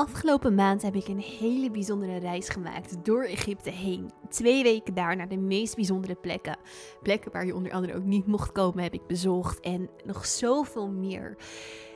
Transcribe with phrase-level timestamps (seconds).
[0.00, 4.10] Afgelopen maand heb ik een hele bijzondere reis gemaakt door Egypte heen.
[4.28, 6.56] Twee weken daar naar de meest bijzondere plekken.
[7.02, 9.60] Plekken waar je onder andere ook niet mocht komen, heb ik bezocht.
[9.60, 11.36] En nog zoveel meer.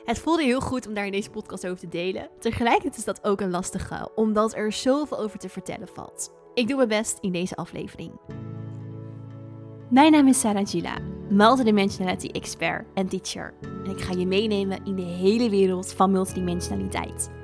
[0.03, 2.29] Het voelde heel goed om daar in deze podcast over te delen.
[2.39, 6.31] Tegelijkertijd is dat ook een lastige, omdat er zoveel over te vertellen valt.
[6.53, 8.11] Ik doe mijn best in deze aflevering.
[9.89, 10.97] Mijn naam is Sarah Gila,
[11.29, 13.53] multidimensionality expert en teacher.
[13.61, 17.43] En ik ga je meenemen in de hele wereld van multidimensionaliteit.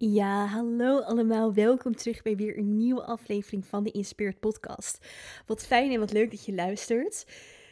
[0.00, 1.54] Ja, hallo allemaal.
[1.54, 5.06] Welkom terug bij weer een nieuwe aflevering van de Inspired Podcast.
[5.46, 7.26] Wat fijn en wat leuk dat je luistert.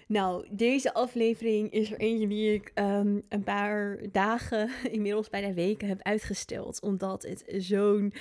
[0.08, 5.88] Nou, deze aflevering is er eentje die ik ehm, een paar dagen, inmiddels bijna weken,
[5.88, 6.80] heb uitgesteld.
[6.80, 8.12] Omdat het zo'n,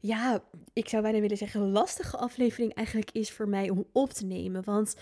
[0.00, 4.26] ja, ik zou bijna willen zeggen, lastige aflevering eigenlijk is voor mij om op te
[4.26, 4.64] nemen.
[4.64, 4.96] Want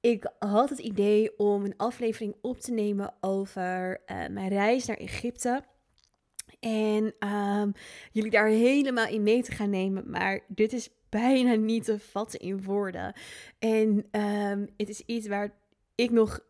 [0.00, 4.96] ik had het idee om een aflevering op te nemen over uh, mijn reis naar
[4.96, 5.62] Egypte.
[6.60, 7.72] En um,
[8.12, 10.10] jullie daar helemaal in mee te gaan nemen.
[10.10, 13.12] Maar dit is bijna niet te vatten in woorden.
[13.58, 15.54] En um, het is iets waar
[15.94, 16.40] ik nog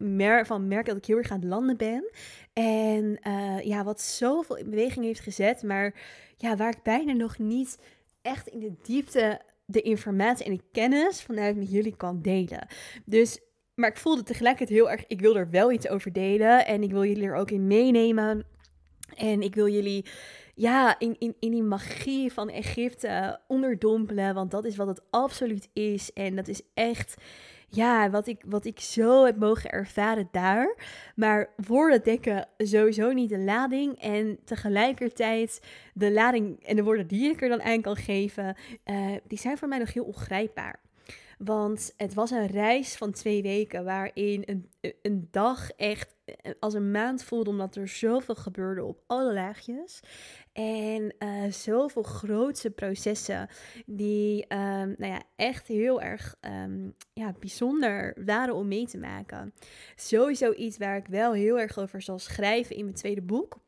[0.42, 2.10] van merk dat ik heel erg aan het landen ben.
[2.52, 5.62] En uh, ja, wat zoveel in beweging heeft gezet.
[5.62, 5.94] Maar
[6.36, 7.78] ja, waar ik bijna nog niet
[8.22, 12.66] echt in de diepte de informatie en de kennis vanuit met jullie kan delen.
[13.04, 13.40] Dus,
[13.74, 16.66] maar ik voelde tegelijkertijd heel erg, ik wil er wel iets over delen.
[16.66, 18.46] En ik wil jullie er ook in meenemen.
[19.16, 20.04] En ik wil jullie
[20.54, 24.34] ja, in, in, in die magie van Egypte onderdompelen.
[24.34, 26.12] Want dat is wat het absoluut is.
[26.12, 27.16] En dat is echt
[27.68, 30.74] ja, wat ik, wat ik zo heb mogen ervaren daar.
[31.14, 34.00] Maar woorden dekken sowieso niet de lading.
[34.00, 35.60] En tegelijkertijd
[35.94, 39.58] de lading en de woorden die ik er dan aan kan geven, uh, die zijn
[39.58, 40.80] voor mij nog heel ongrijpbaar.
[41.38, 44.70] Want het was een reis van twee weken waarin een,
[45.02, 46.16] een dag echt
[46.60, 50.00] als een maand voelde, omdat er zoveel gebeurde op alle laagjes.
[50.52, 53.48] En uh, zoveel grootse processen
[53.86, 59.54] die um, nou ja, echt heel erg um, ja, bijzonder waren om mee te maken.
[59.96, 63.58] Sowieso iets waar ik wel heel erg over zal schrijven in mijn tweede boek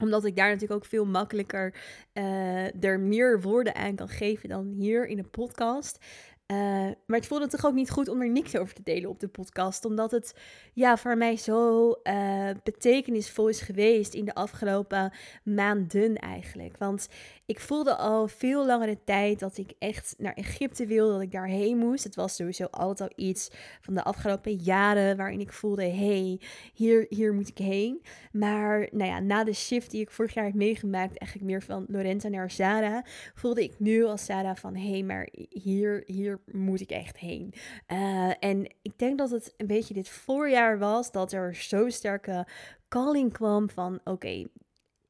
[0.00, 1.74] omdat ik daar natuurlijk ook veel makkelijker
[2.12, 5.98] uh, er meer woorden aan kan geven dan hier in een podcast.
[6.46, 6.58] Uh,
[7.06, 9.28] maar het voelde toch ook niet goed om er niks over te delen op de
[9.28, 9.84] podcast.
[9.84, 10.38] Omdat het
[10.72, 15.12] ja, voor mij zo uh, betekenisvol is geweest in de afgelopen
[15.44, 16.76] maanden eigenlijk.
[16.78, 17.08] Want
[17.52, 21.78] ik voelde al veel langere tijd dat ik echt naar Egypte wilde, dat ik daarheen
[21.78, 22.04] moest.
[22.04, 26.40] Het was sowieso altijd al iets van de afgelopen jaren waarin ik voelde, hey,
[26.74, 28.02] hier, hier moet ik heen.
[28.32, 31.84] Maar nou ja, na de shift die ik vorig jaar heb meegemaakt, eigenlijk meer van
[31.88, 33.04] Lorenta naar Sarah,
[33.34, 37.54] voelde ik nu als Sarah van, hey, maar hier, hier moet ik echt heen.
[37.88, 42.46] Uh, en ik denk dat het een beetje dit voorjaar was dat er zo sterke
[42.88, 44.46] calling kwam van, oké,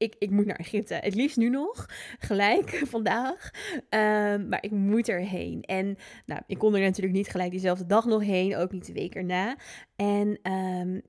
[0.02, 0.94] ik, ik moet naar Egypte.
[0.94, 1.86] Het liefst nu nog,
[2.18, 3.50] gelijk vandaag.
[3.74, 5.62] Um, maar ik moet erheen.
[5.62, 5.96] En
[6.26, 9.14] nou, ik kon er natuurlijk niet gelijk diezelfde dag nog heen, ook niet de week
[9.14, 9.56] erna.
[9.96, 11.02] En um,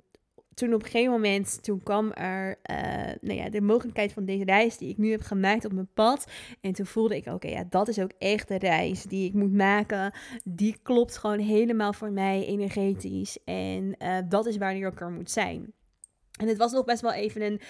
[0.54, 2.78] toen op een gegeven moment, toen kwam er uh,
[3.22, 6.32] nou ja, de mogelijkheid van deze reis die ik nu heb gemaakt op mijn pad.
[6.62, 9.54] En toen voelde ik, oké, ja, dat is ook echt de reis die ik moet
[9.54, 10.14] maken.
[10.44, 13.38] Die klopt gewoon helemaal voor mij energetisch.
[13.46, 15.74] En uh, dat is waar ik er moet zijn.
[16.40, 17.62] En het was nog best wel even een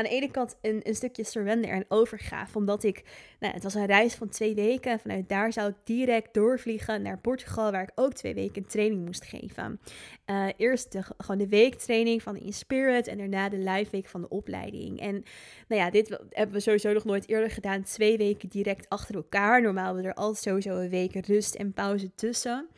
[0.00, 2.58] aan de ene kant een, een stukje surrender en overgave.
[2.58, 3.02] Omdat ik,
[3.40, 5.00] nou, het was een reis van twee weken.
[5.00, 9.24] Vanuit daar zou ik direct doorvliegen naar Portugal, waar ik ook twee weken training moest
[9.24, 9.80] geven.
[10.26, 14.28] Uh, eerst de, gewoon de weektraining van Inspirit en daarna de live week van de
[14.28, 15.00] opleiding.
[15.00, 15.24] En
[15.68, 17.82] nou ja, dit hebben we sowieso nog nooit eerder gedaan.
[17.82, 19.62] Twee weken direct achter elkaar.
[19.62, 22.68] Normaal hebben we er altijd sowieso een week rust en pauze tussen.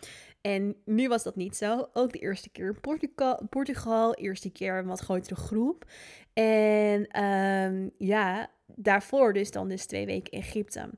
[0.42, 1.88] En nu was dat niet zo.
[1.92, 5.84] Ook de eerste keer in Portugal, Portugal eerste keer een wat grotere groep.
[6.32, 10.90] En um, ja, daarvoor dus dan dus twee weken Egypte.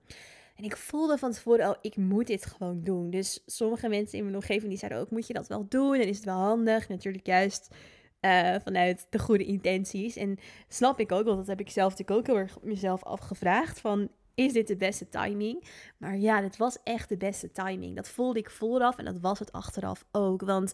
[0.56, 3.11] En ik voelde van tevoren al, ik moet dit gewoon doen.
[3.11, 5.94] Dus sommige mensen in mijn omgeving die zeiden ook, moet je dat wel doen?
[5.94, 6.88] En is het wel handig?
[6.88, 7.75] Natuurlijk juist
[8.20, 10.17] uh, vanuit de goede intenties.
[10.17, 10.38] En
[10.69, 13.81] snap ik ook, want dat heb ik zelf natuurlijk ook heel erg mezelf afgevraagd.
[13.81, 15.65] Van, is dit de beste timing?
[15.99, 17.97] Maar ja, dit was echt de beste timing.
[17.97, 20.41] Dat voelde ik vooraf en dat was het achteraf ook.
[20.41, 20.73] Want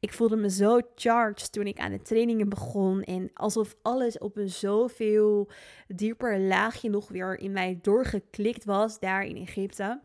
[0.00, 3.02] ik voelde me zo charged toen ik aan de trainingen begon.
[3.02, 5.50] En alsof alles op een zoveel
[5.88, 10.00] dieper laagje nog weer in mij doorgeklikt was daar in Egypte.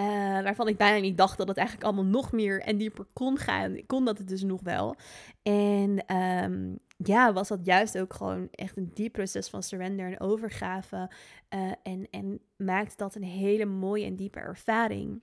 [0.00, 3.38] Uh, waarvan ik bijna niet dacht dat het eigenlijk allemaal nog meer en dieper kon
[3.38, 3.76] gaan.
[3.76, 4.96] Ik kon dat het dus nog wel.
[5.42, 10.20] En um, ja, was dat juist ook gewoon echt een diep proces van surrender en
[10.20, 11.10] overgave.
[11.54, 15.20] Uh, en, en maakte dat een hele mooie en diepe ervaring.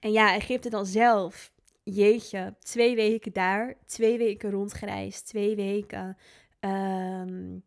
[0.00, 1.52] En ja, Egypte dan zelf.
[1.84, 6.16] Jeetje, twee weken daar, twee weken rondgereisd, twee weken
[6.60, 7.62] um,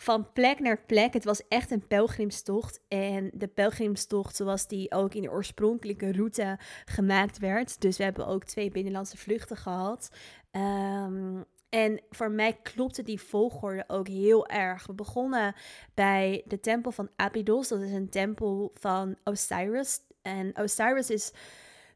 [0.00, 1.12] van plek naar plek.
[1.12, 2.80] Het was echt een pelgrimstocht.
[2.88, 7.80] En de pelgrimstocht zoals die ook in de oorspronkelijke route gemaakt werd.
[7.80, 10.10] Dus we hebben ook twee binnenlandse vluchten gehad.
[10.52, 14.86] Um, en voor mij klopte die volgorde ook heel erg.
[14.86, 15.54] We begonnen
[15.94, 17.68] bij de tempel van Abydos.
[17.68, 20.00] Dat is een tempel van Osiris.
[20.22, 21.32] En Osiris is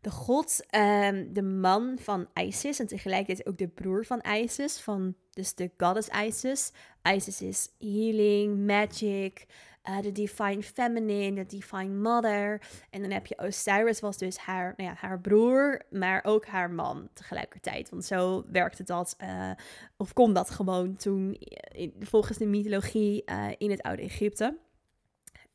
[0.00, 2.80] de god, um, de man van Isis.
[2.80, 4.80] En tegelijkertijd ook de broer van Isis.
[4.80, 6.72] Van, dus de goddess Isis.
[7.02, 9.46] Isis is healing, magic,
[9.88, 12.62] uh, de Divine Feminine, de Divine Mother.
[12.90, 16.70] En dan heb je Osiris, was dus haar, nou ja, haar broer, maar ook haar
[16.70, 17.90] man tegelijkertijd.
[17.90, 19.50] Want zo werkte dat, uh,
[19.96, 21.36] of kon dat gewoon toen,
[21.72, 24.58] in, volgens de mythologie uh, in het oude Egypte.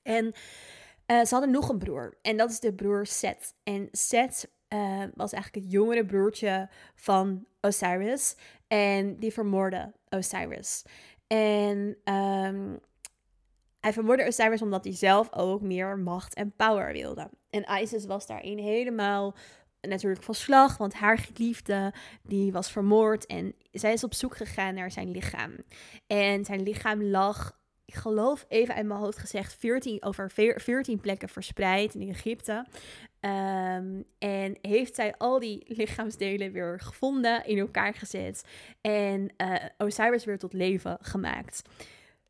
[0.01, 0.33] En
[1.07, 3.55] ze hadden nog een broer, en dat is de broer Set.
[3.63, 4.51] En Set
[5.13, 8.35] was eigenlijk het jongere broertje van Osiris.
[8.67, 10.83] En die vermoordde Osiris.
[11.27, 12.79] En um,
[13.79, 17.29] hij vermoordde Osiris omdat hij zelf ook meer macht en power wilde.
[17.50, 19.35] En Isis was daarin helemaal
[19.81, 21.94] natuurlijk van slag, want haar geliefde
[22.24, 25.56] die was vermoord en zij is op zoek gegaan naar zijn lichaam.
[26.07, 31.30] En zijn lichaam lag, ik geloof even uit mijn hoofd gezegd, 14, over 14 plekken
[31.30, 32.65] verspreid in Egypte.
[33.27, 38.44] Um, en heeft zij al die lichaamsdelen weer gevonden, in elkaar gezet
[38.81, 41.62] en uh, Osiris weer tot leven gemaakt.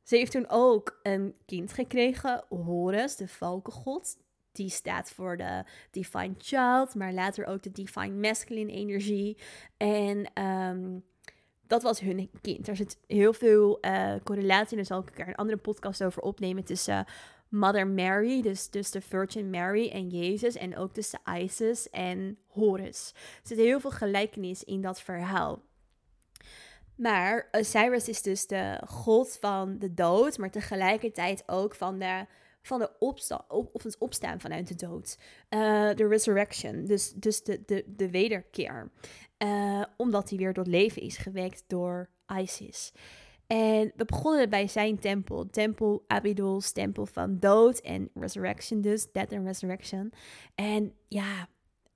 [0.04, 4.18] Ze heeft toen ook een kind gekregen, Horus, de valkengod.
[4.52, 9.38] Die staat voor de Divine Child, maar later ook de Divine Masculine energie.
[9.78, 11.04] En um,
[11.68, 12.68] dat was hun kind.
[12.68, 16.64] Er zit heel veel uh, correlatie, daar zal ik keer een andere podcast over opnemen,
[16.64, 17.06] tussen
[17.50, 23.12] Mother Mary, dus, dus de Virgin Mary en Jezus, en ook tussen Isis en Horus.
[23.16, 25.62] Er zit heel veel gelijkenis in dat verhaal.
[26.96, 32.26] Maar Osiris is dus de god van de dood, maar tegelijkertijd ook van de,
[32.62, 35.18] van de opsta op, of het opstaan vanuit de dood.
[35.50, 38.92] Uh, de resurrection, dus, dus de, de, de wederkeer.
[39.44, 42.10] Uh, omdat hij weer tot leven is gewekt door
[42.40, 42.94] Isis.
[43.48, 45.50] En we begonnen bij zijn tempel.
[45.50, 49.12] Tempel Abydos, tempel van dood en resurrection dus.
[49.12, 50.12] Death and resurrection.
[50.56, 51.48] En ja,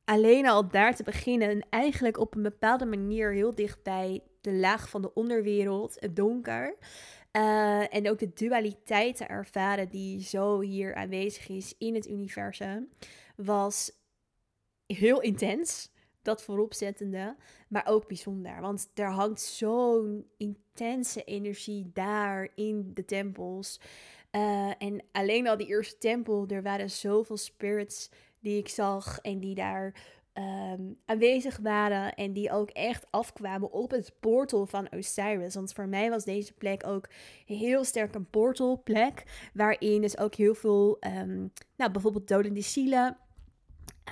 [0.05, 4.53] alleen al daar te beginnen en eigenlijk op een bepaalde manier heel dicht bij de
[4.53, 6.77] laag van de onderwereld, het donker.
[7.37, 12.89] Uh, en ook de dualiteit te ervaren die zo hier aanwezig is in het universum,
[13.35, 13.91] was
[14.85, 15.91] heel intens.
[16.21, 17.35] Dat vooropzettende,
[17.67, 18.61] maar ook bijzonder.
[18.61, 23.79] Want er hangt zo'n intense energie daar in de tempels.
[24.31, 28.09] Uh, en alleen al die eerste tempel, er waren zoveel spirits
[28.39, 29.93] die ik zag en die daar
[30.33, 35.55] um, aanwezig waren en die ook echt afkwamen op het portal van Osiris.
[35.55, 37.09] Want voor mij was deze plek ook
[37.45, 43.17] heel sterk een portalplek, waarin dus ook heel veel, um, nou bijvoorbeeld dodende zielen,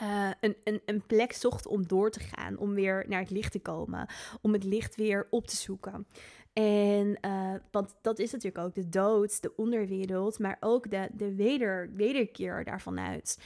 [0.02, 3.52] uh, een, een, een plek zocht om door te gaan, om weer naar het licht
[3.52, 4.08] te komen,
[4.42, 6.08] om het licht weer op te zoeken.
[6.54, 11.36] En uh, want dat is natuurlijk ook de dood, de onderwereld, maar ook de, de
[11.36, 13.40] weder, wederkeer daarvan uit.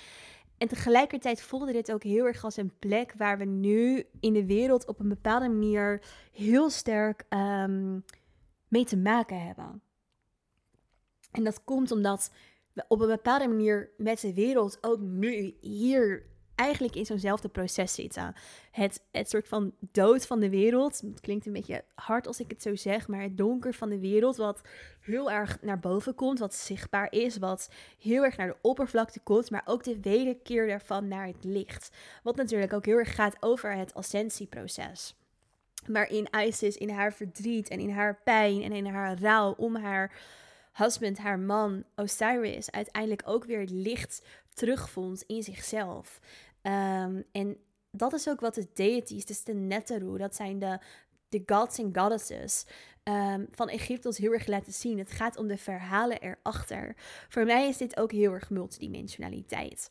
[0.58, 4.46] En tegelijkertijd voelde dit ook heel erg als een plek waar we nu in de
[4.46, 8.06] wereld op een bepaalde manier heel sterk um,
[8.68, 9.82] mee te maken hebben.
[11.32, 12.32] En dat komt omdat
[12.74, 17.94] we op een bepaalde manier met de wereld ook nu hier eigenlijk in zo'nzelfde proces
[17.94, 18.34] zitten.
[18.72, 21.02] Het, het soort van dood van de wereld.
[21.02, 24.00] Het klinkt een beetje hard als ik het zo zeg, maar het donker van de
[24.00, 24.62] wereld, wat
[25.02, 27.70] heel erg naar boven komt, wat zichtbaar is, wat
[28.00, 31.90] heel erg naar de oppervlakte komt, maar ook de wederkeer daarvan naar het licht.
[32.24, 35.16] Wat natuurlijk ook heel erg gaat over het ascensieproces.
[35.88, 39.76] Maar in Isis, in haar verdriet en in haar pijn en in haar rouw om
[39.76, 40.12] haar
[40.74, 46.20] husband, haar man Osiris, uiteindelijk ook weer het licht terugvond in zichzelf.
[46.62, 47.58] Um, en
[47.92, 50.80] dat is ook wat de deities, dus de Neteru, dat zijn de,
[51.30, 52.66] de gods en goddesses
[53.04, 54.98] um, van Egypte ons heel erg laten zien.
[54.98, 56.96] Het gaat om de verhalen erachter.
[57.30, 59.90] Voor mij is dit ook heel erg multidimensionaliteit.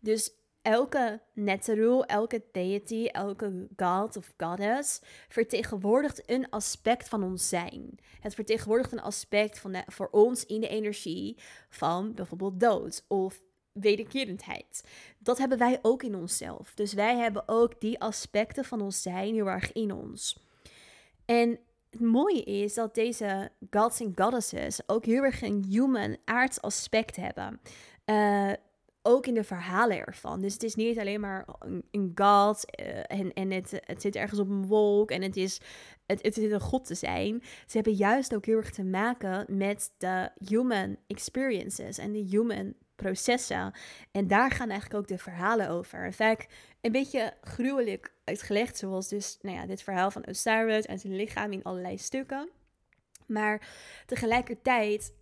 [0.00, 7.98] Dus elke Neteru, elke deity, elke god of goddess vertegenwoordigt een aspect van ons zijn.
[8.20, 11.36] Het vertegenwoordigt een aspect van voor ons in de energie
[11.68, 13.42] van bijvoorbeeld dood of
[13.74, 14.84] wederkerendheid.
[15.18, 16.74] Dat hebben wij ook in onszelf.
[16.74, 20.46] Dus wij hebben ook die aspecten van ons zijn heel erg in ons.
[21.24, 21.58] En
[21.90, 27.16] het mooie is dat deze gods en goddesses ook heel erg een human, aards aspect
[27.16, 27.60] hebben.
[28.06, 28.52] Uh,
[29.06, 30.40] ook in de verhalen ervan.
[30.40, 31.46] Dus het is niet alleen maar
[31.90, 35.60] een, god uh, en, en het, het zit ergens op een wolk en het is,
[36.06, 37.42] het, het is een god te zijn.
[37.42, 42.74] Ze hebben juist ook heel erg te maken met de human experiences en de human
[42.96, 43.72] processen.
[44.10, 46.12] En daar gaan eigenlijk ook de verhalen over.
[46.12, 46.46] Vaak
[46.80, 51.52] een beetje gruwelijk uitgelegd, zoals dus nou ja, dit verhaal van Osiris en zijn lichaam
[51.52, 52.50] in allerlei stukken.
[53.26, 53.68] Maar
[54.06, 55.12] tegelijkertijd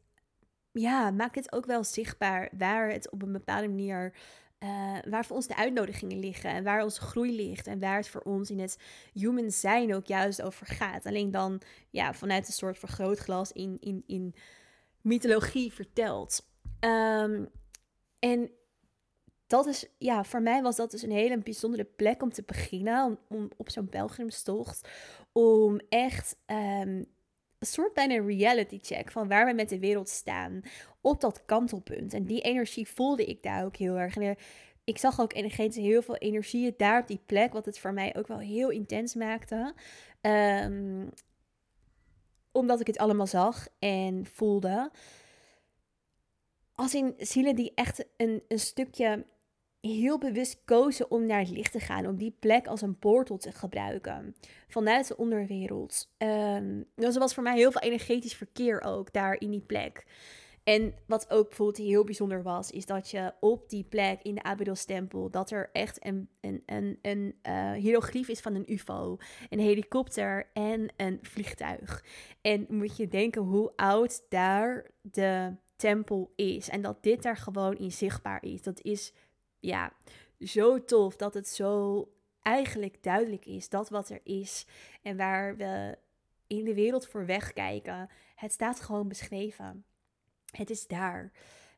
[0.72, 4.14] ja, maakt het ook wel zichtbaar waar het op een bepaalde manier.
[4.64, 8.08] Uh, waar voor ons de uitnodigingen liggen en waar onze groei ligt en waar het
[8.08, 8.78] voor ons in het
[9.12, 11.06] human zijn ook juist over gaat.
[11.06, 11.60] Alleen dan
[11.90, 14.34] ja, vanuit een soort vergrootglas in, in, in
[15.00, 16.46] mythologie verteld.
[16.80, 17.48] Um,
[18.22, 18.50] en
[19.46, 23.18] dat is, ja, voor mij was dat dus een hele bijzondere plek om te beginnen,
[23.28, 24.88] om, op zo'n pelgrimstocht,
[25.32, 27.06] om echt um,
[27.58, 30.60] een soort bijna reality check van waar we met de wereld staan
[31.00, 32.14] op dat kantelpunt.
[32.14, 34.16] En die energie voelde ik daar ook heel erg.
[34.16, 34.36] En
[34.84, 38.16] ik zag ook energetisch heel veel energie daar op die plek, wat het voor mij
[38.16, 39.74] ook wel heel intens maakte.
[40.20, 41.08] Um,
[42.52, 44.90] omdat ik het allemaal zag en voelde.
[46.82, 49.26] Als in zielen die echt een, een stukje
[49.80, 53.36] heel bewust kozen om naar het licht te gaan, om die plek als een portal
[53.36, 54.36] te gebruiken
[54.68, 56.14] vanuit de onderwereld.
[56.18, 60.06] Um, dus er was voor mij heel veel energetisch verkeer ook daar in die plek.
[60.64, 64.42] En wat ook bijvoorbeeld heel bijzonder was, is dat je op die plek in de
[64.42, 69.16] Abydos-tempel, dat er echt een, een, een, een hieroglyf is van een ufo,
[69.48, 72.04] een helikopter en een vliegtuig.
[72.40, 76.68] En moet je denken hoe oud daar de tempel is.
[76.68, 78.62] En dat dit daar gewoon in zichtbaar is.
[78.62, 79.12] Dat is
[79.60, 79.92] ja,
[80.40, 82.08] zo tof dat het zo
[82.42, 84.66] eigenlijk duidelijk is dat wat er is
[85.02, 85.98] en waar we
[86.46, 88.08] in de wereld voor wegkijken.
[88.34, 89.84] Het staat gewoon beschreven.
[90.50, 91.32] Het is daar.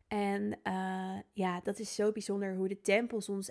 [0.08, 3.50] En uh, ja, dat is zo bijzonder hoe de tempels ons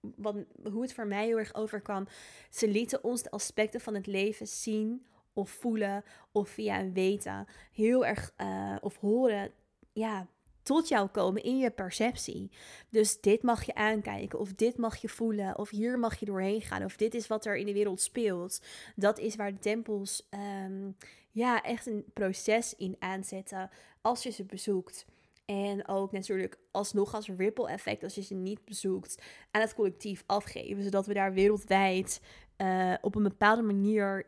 [0.00, 0.36] wat,
[0.72, 2.06] hoe het voor mij heel erg overkwam.
[2.50, 7.46] Ze lieten ons de aspecten van het leven zien of voelen of via een weten
[7.72, 9.52] heel erg uh, of horen
[10.00, 10.26] ja,
[10.62, 12.50] tot jou komen in je perceptie.
[12.88, 16.60] Dus dit mag je aankijken, of dit mag je voelen, of hier mag je doorheen
[16.60, 18.62] gaan, of dit is wat er in de wereld speelt.
[18.96, 20.28] Dat is waar de tempels
[20.64, 20.96] um,
[21.30, 25.06] ja, echt een proces in aanzetten als je ze bezoekt.
[25.44, 30.22] En ook natuurlijk alsnog als ripple effect als je ze niet bezoekt aan het collectief
[30.26, 30.82] afgeven.
[30.82, 32.20] Zodat we daar wereldwijd
[32.58, 34.26] uh, op een bepaalde manier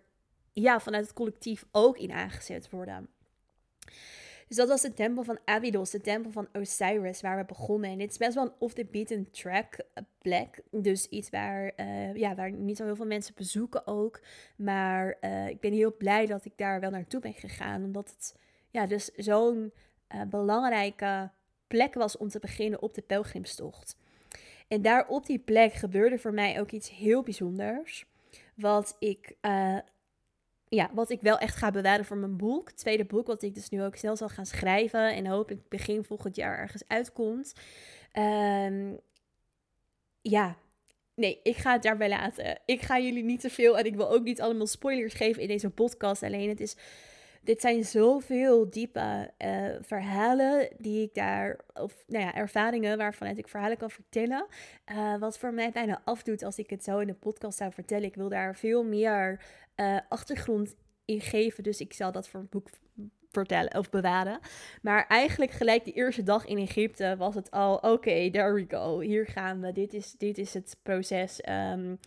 [0.52, 3.08] ja, vanuit het collectief ook in aangezet worden.
[4.52, 7.90] Dus dat was de tempel van Abydos, de tempel van Osiris, waar we begonnen.
[7.90, 10.62] En dit is best wel een off-the-beaten track eh, plek.
[10.70, 14.20] Dus iets waar, uh, ja, waar niet zo heel veel mensen bezoeken ook.
[14.56, 17.84] Maar uh, ik ben heel blij dat ik daar wel naartoe ben gegaan.
[17.84, 18.36] Omdat het
[18.70, 19.72] ja, dus zo'n
[20.28, 21.30] belangrijke
[21.66, 23.96] plek was om te beginnen op de pelgrimstocht.
[24.68, 28.06] En daar op die plek gebeurde voor mij ook iets heel bijzonders.
[28.54, 29.36] Wat ik
[30.74, 32.70] ja, wat ik wel echt ga bewaren voor mijn boek.
[32.70, 35.14] Tweede boek, wat ik dus nu ook snel zal gaan schrijven.
[35.14, 37.52] En hopelijk begin volgend jaar ergens uitkomt.
[38.18, 39.00] Um,
[40.22, 40.56] ja,
[41.14, 42.60] nee, ik ga het daarbij laten.
[42.64, 45.48] Ik ga jullie niet te veel en ik wil ook niet allemaal spoilers geven in
[45.48, 46.22] deze podcast.
[46.22, 46.76] Alleen het is
[47.42, 53.48] dit zijn zoveel diepe uh, verhalen die ik daar, of nou ja, ervaringen waarvan ik
[53.48, 54.46] verhalen kan vertellen.
[54.92, 58.04] Uh, wat voor mij bijna afdoet als ik het zo in de podcast zou vertellen.
[58.04, 59.44] Ik wil daar veel meer
[59.76, 61.62] uh, achtergrond in geven.
[61.62, 62.68] Dus ik zal dat voor een boek
[63.30, 64.38] vertellen of bewaren.
[64.82, 68.64] Maar eigenlijk gelijk de eerste dag in Egypte was het al, oké, okay, there we
[68.68, 69.00] go.
[69.00, 69.72] Hier gaan we.
[69.72, 71.40] Dit is, dit is het proces.
[71.48, 71.98] Um,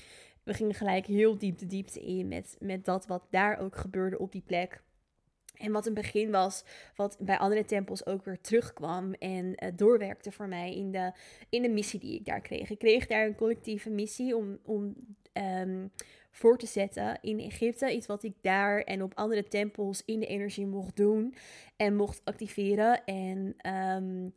[0.43, 4.19] we gingen gelijk heel diep de diepte in met, met dat wat daar ook gebeurde
[4.19, 4.83] op die plek.
[5.57, 6.63] En wat een begin was,
[6.95, 11.11] wat bij andere tempels ook weer terugkwam en uh, doorwerkte voor mij in de,
[11.49, 12.69] in de missie die ik daar kreeg.
[12.69, 14.95] Ik kreeg daar een collectieve missie om, om
[15.33, 15.91] um,
[16.31, 17.93] voor te zetten in Egypte.
[17.93, 21.35] Iets wat ik daar en op andere tempels in de energie mocht doen
[21.75, 23.05] en mocht activeren.
[23.05, 24.33] En um,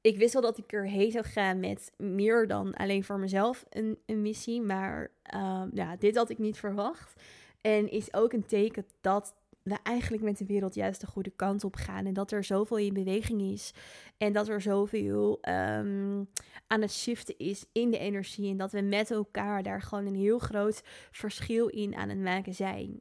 [0.00, 3.98] ik wist wel dat ik erheen zou gaan met meer dan alleen voor mezelf een,
[4.06, 4.60] een missie.
[4.60, 7.22] Maar um, ja, dit had ik niet verwacht.
[7.60, 11.64] En is ook een teken dat we eigenlijk met de wereld juist de goede kant
[11.64, 12.06] op gaan.
[12.06, 13.74] En dat er zoveel in beweging is.
[14.18, 16.28] En dat er zoveel um,
[16.66, 18.50] aan het shiften is in de energie.
[18.50, 22.54] En dat we met elkaar daar gewoon een heel groot verschil in aan het maken
[22.54, 23.00] zijn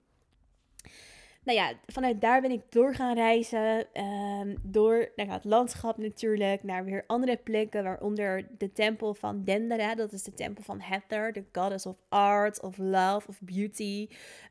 [1.44, 3.88] nou ja, vanuit daar ben ik door gaan reizen.
[4.04, 6.64] Um, door naar het landschap natuurlijk.
[6.64, 7.84] Naar weer andere plekken.
[7.84, 9.96] Waaronder de tempel van Dendera.
[9.96, 11.34] Dat is de tempel van Heather.
[11.34, 14.08] De goddess of art, of love, of beauty.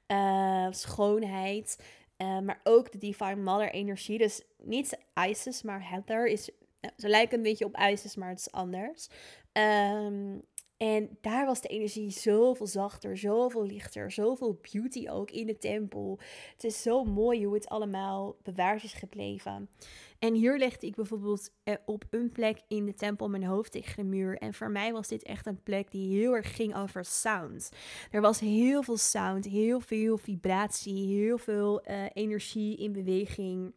[0.08, 1.84] Uh, schoonheid.
[2.22, 4.18] Uh, maar ook de Divine Mother energie.
[4.18, 4.98] Dus niet
[5.28, 6.50] Isis, maar Heather is...
[6.80, 9.08] Nou, ze lijken een beetje op Isis, maar het is anders.
[9.52, 10.42] Um,
[10.80, 16.18] en daar was de energie zoveel zachter, zoveel lichter, zoveel beauty ook in de tempel.
[16.52, 19.68] Het is zo mooi hoe het allemaal bewaard is gebleven.
[20.18, 23.96] En hier legde ik bijvoorbeeld eh, op een plek in de tempel mijn hoofd tegen
[23.96, 24.38] de muur.
[24.38, 27.70] En voor mij was dit echt een plek die heel erg ging over sound.
[28.10, 33.72] Er was heel veel sound, heel veel vibratie, heel veel uh, energie in beweging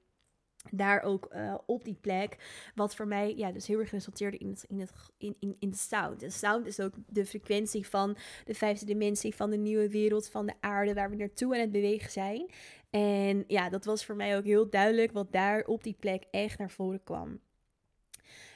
[0.71, 2.37] daar ook uh, op die plek.
[2.75, 5.73] Wat voor mij ja, dus heel erg resulteerde in, het, in, het, in, in, in
[5.73, 6.23] sound.
[6.23, 10.45] En sound is ook de frequentie van de vijfde dimensie, van de nieuwe wereld, van
[10.45, 12.49] de aarde, waar we naartoe aan het bewegen zijn.
[12.89, 16.57] En ja, dat was voor mij ook heel duidelijk wat daar op die plek echt
[16.57, 17.39] naar voren kwam.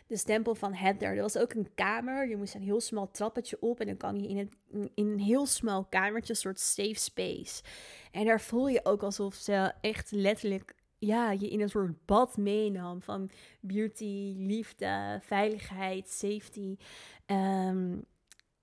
[0.07, 1.15] De stempel van Heather.
[1.15, 2.29] Er was ook een kamer.
[2.29, 3.79] Je moest een heel smal trappetje op.
[3.79, 4.55] En dan kan je in, het,
[4.95, 7.63] in een heel smal kamertje, een soort safe space.
[8.11, 12.37] En daar voel je ook alsof ze echt letterlijk ja, je in een soort bad
[12.37, 16.77] meenam van beauty, liefde, veiligheid, safety.
[17.25, 18.05] Um,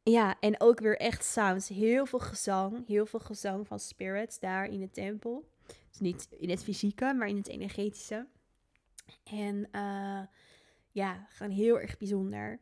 [0.03, 1.69] ja, en ook weer echt sounds.
[1.69, 5.49] Heel veel gezang, heel veel gezang van spirits daar in de tempel.
[5.91, 8.27] Dus niet in het fysieke, maar in het energetische.
[9.25, 10.21] En uh,
[10.91, 12.59] ja, gewoon heel erg bijzonder.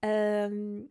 [0.00, 0.90] Um,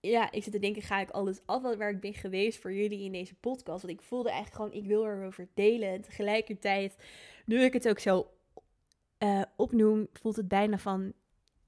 [0.00, 3.04] ja, ik zit te denken, ga ik alles af waar ik ben geweest voor jullie
[3.04, 3.82] in deze podcast?
[3.82, 5.88] Want ik voelde eigenlijk gewoon, ik wil erover delen.
[5.88, 6.96] En tegelijkertijd,
[7.44, 8.30] nu ik het ook zo
[9.18, 11.12] uh, opnoem, voelt het bijna van,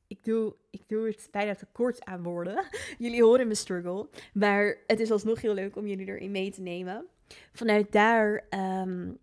[0.06, 2.64] ik doe, ik doe het bijna te kort aan woorden.
[2.98, 4.08] jullie horen mijn struggle.
[4.32, 7.06] Maar het is alsnog heel leuk om jullie erin mee te nemen.
[7.52, 9.18] Vanuit daar um,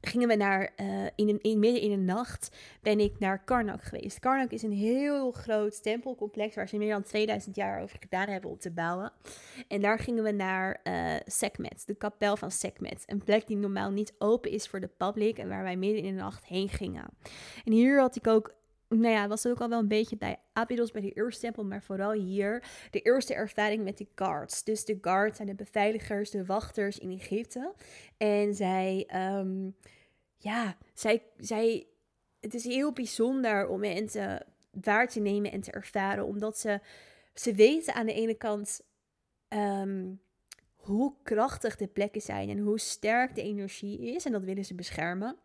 [0.00, 4.18] gingen we naar, uh, in in, midden in de nacht, ben ik naar Karnak geweest.
[4.18, 8.50] Karnak is een heel groot tempelcomplex waar ze meer dan 2000 jaar over gedaan hebben
[8.50, 9.12] om te bouwen.
[9.68, 13.02] En daar gingen we naar uh, Sekhmet, de kapel van Sekhmet.
[13.06, 16.16] Een plek die normaal niet open is voor de publiek en waar wij midden in
[16.16, 17.04] de nacht heen gingen.
[17.64, 18.56] En hier had ik ook
[18.88, 21.82] nou ja, was ook al wel een beetje bij Abydos, bij de eerste tempel, maar
[21.82, 24.64] vooral hier de eerste ervaring met de guards.
[24.64, 27.74] Dus de guards zijn de beveiligers, de wachters in Egypte.
[28.16, 29.76] En zij, um,
[30.36, 31.86] ja, zij, zij,
[32.40, 36.80] het is heel bijzonder om mensen waar te nemen en te ervaren, omdat ze,
[37.34, 38.80] ze weten aan de ene kant
[39.48, 40.20] um,
[40.74, 44.24] hoe krachtig de plekken zijn en hoe sterk de energie is.
[44.24, 45.36] En dat willen ze beschermen.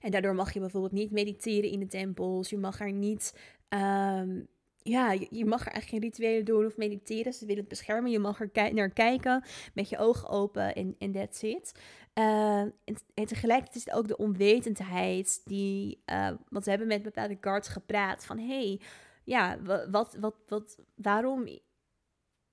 [0.00, 2.50] En daardoor mag je bijvoorbeeld niet mediteren in de tempels.
[2.50, 3.34] Je mag er niet.
[3.68, 4.48] Um,
[4.88, 7.32] ja, je, mag er eigenlijk geen rituelen doen of mediteren.
[7.32, 8.10] Ze willen het beschermen.
[8.10, 11.80] Je mag er naar kijken met je ogen open en, that's it.
[12.14, 16.02] Uh, en, en, tegelijkertijd is het ook de onwetendheid die...
[16.06, 18.38] Uh, want we hebben met bepaalde guards gepraat van...
[18.38, 18.80] hey,
[19.24, 21.48] ja, wat, wat, wat, waarom...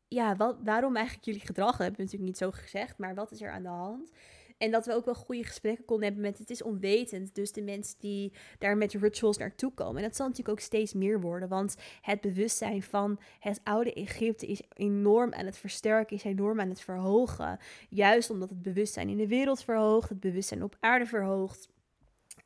[0.08, 1.78] Ja, wat, waarom eigenlijk jullie gedrag?
[1.78, 4.12] hebben natuurlijk niet zo gezegd, maar wat is er aan de hand?
[4.64, 7.36] En dat we ook wel goede gesprekken konden hebben met het is onwetend.
[7.36, 9.96] Dus de mensen die daar met rituals naartoe komen.
[9.98, 11.50] En dat zal natuurlijk ook steeds meer worden.
[11.50, 16.70] Want het bewustzijn van het oude Egypte is enorm aan het versterken, is enorm aan
[16.70, 17.60] het verhogen.
[17.90, 21.70] Juist omdat het bewustzijn in de wereld verhoogt, het bewustzijn op aarde verhoogt.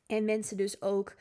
[0.08, 1.16] En mensen dus ook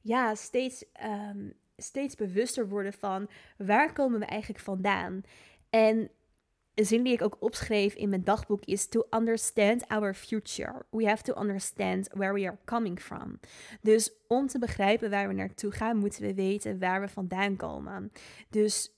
[0.00, 5.22] ja, steeds, um, steeds bewuster worden van waar komen we eigenlijk vandaan.
[5.70, 6.10] En
[6.74, 11.06] een zin die ik ook opschreef in mijn dagboek is: To understand our future, we
[11.06, 13.40] have to understand where we are coming from.
[13.80, 18.12] Dus om te begrijpen waar we naartoe gaan, moeten we weten waar we vandaan komen.
[18.50, 18.92] Dus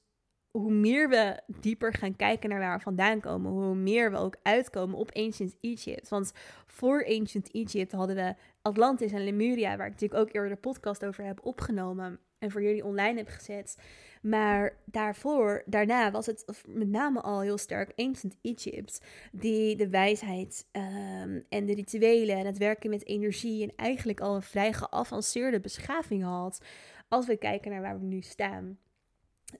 [0.50, 4.36] hoe meer we dieper gaan kijken naar waar we vandaan komen, hoe meer we ook
[4.42, 6.08] uitkomen op Ancient Egypt.
[6.08, 6.32] Want
[6.66, 11.04] voor Ancient Egypt hadden we Atlantis en Lemuria, waar ik natuurlijk ook eerder de podcast
[11.04, 13.76] over heb opgenomen en voor jullie online heb gezet.
[14.22, 19.00] Maar daarvoor, daarna was het met name al heel sterk Ancient Egypt,
[19.32, 24.34] die de wijsheid ehm, en de rituelen en het werken met energie en eigenlijk al
[24.34, 26.60] een vrij geavanceerde beschaving had,
[27.08, 28.78] als we kijken naar waar we nu staan.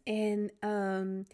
[0.05, 1.27] En um,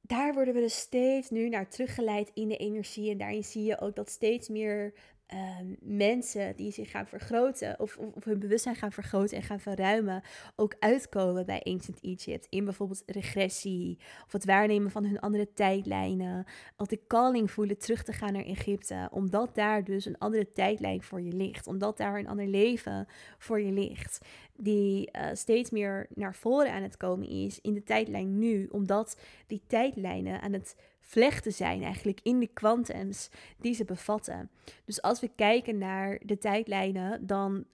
[0.00, 3.10] daar worden we dus steeds nu naar teruggeleid in de energie.
[3.10, 4.92] En daarin zie je ook dat steeds meer
[5.32, 10.22] Ehm, mensen die zich gaan vergroten of, of, hun bewustzijn gaan vergroten en gaan verruimen,
[10.56, 12.46] ook uitkomen bij Ancient Egypt.
[12.50, 16.44] In bijvoorbeeld regressie of het waarnemen van hun andere tijdlijnen.
[16.76, 21.02] Of de calling voelen terug te gaan naar Egypte, omdat daar dus een andere tijdlijn
[21.02, 21.66] voor je ligt.
[21.66, 23.06] Omdat daar een ander leven
[23.38, 24.18] voor je ligt.
[24.56, 29.20] Die uh, steeds meer naar voren aan het komen is in de tijdlijn nu, omdat
[29.46, 34.50] die tijdlijnen aan het vlechten zijn eigenlijk in de kwantums die ze bevatten.
[34.84, 37.66] Dus als we kijken naar de tijdlijnen, dan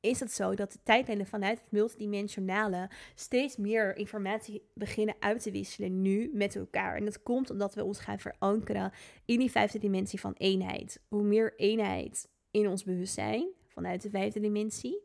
[0.00, 5.50] is het zo dat de tijdlijnen vanuit het multidimensionale steeds meer informatie beginnen uit te
[5.50, 6.96] wisselen nu met elkaar.
[6.96, 8.92] En dat komt omdat we ons gaan verankeren
[9.24, 11.02] in die vijfde dimensie van eenheid.
[11.08, 15.02] Hoe meer eenheid in ons bewustzijn vanuit de vijfde dimensie,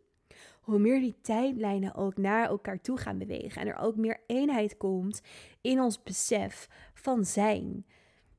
[0.61, 4.77] hoe meer die tijdlijnen ook naar elkaar toe gaan bewegen en er ook meer eenheid
[4.77, 5.21] komt
[5.61, 7.85] in ons besef van zijn,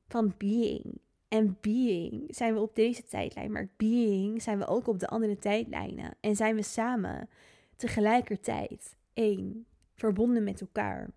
[0.07, 1.01] van being.
[1.27, 5.37] En being zijn we op deze tijdlijn, maar being zijn we ook op de andere
[5.37, 6.15] tijdlijnen.
[6.19, 7.29] En zijn we samen
[7.75, 11.09] tegelijkertijd één, verbonden met elkaar.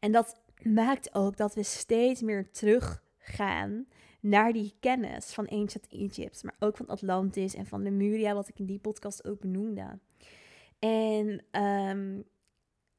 [0.00, 3.86] En dat maakt ook dat we steeds meer teruggaan
[4.24, 8.58] naar die kennis van Ancient Egypt, maar ook van Atlantis en van Lemuria, wat ik
[8.58, 9.98] in die podcast ook benoemde.
[10.78, 12.20] En ehm,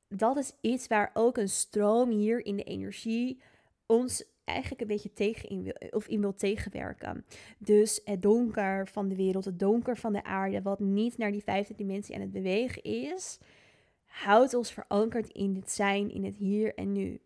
[0.07, 3.41] dat is iets waar ook een stroom hier in de energie
[3.85, 7.25] ons eigenlijk een beetje tegen in wil, of in wil tegenwerken.
[7.57, 11.43] Dus het donker van de wereld, het donker van de aarde, wat niet naar die
[11.43, 13.39] vijfde dimensie aan het bewegen is,
[14.05, 17.19] houdt ons verankerd in het zijn, in het hier en nu.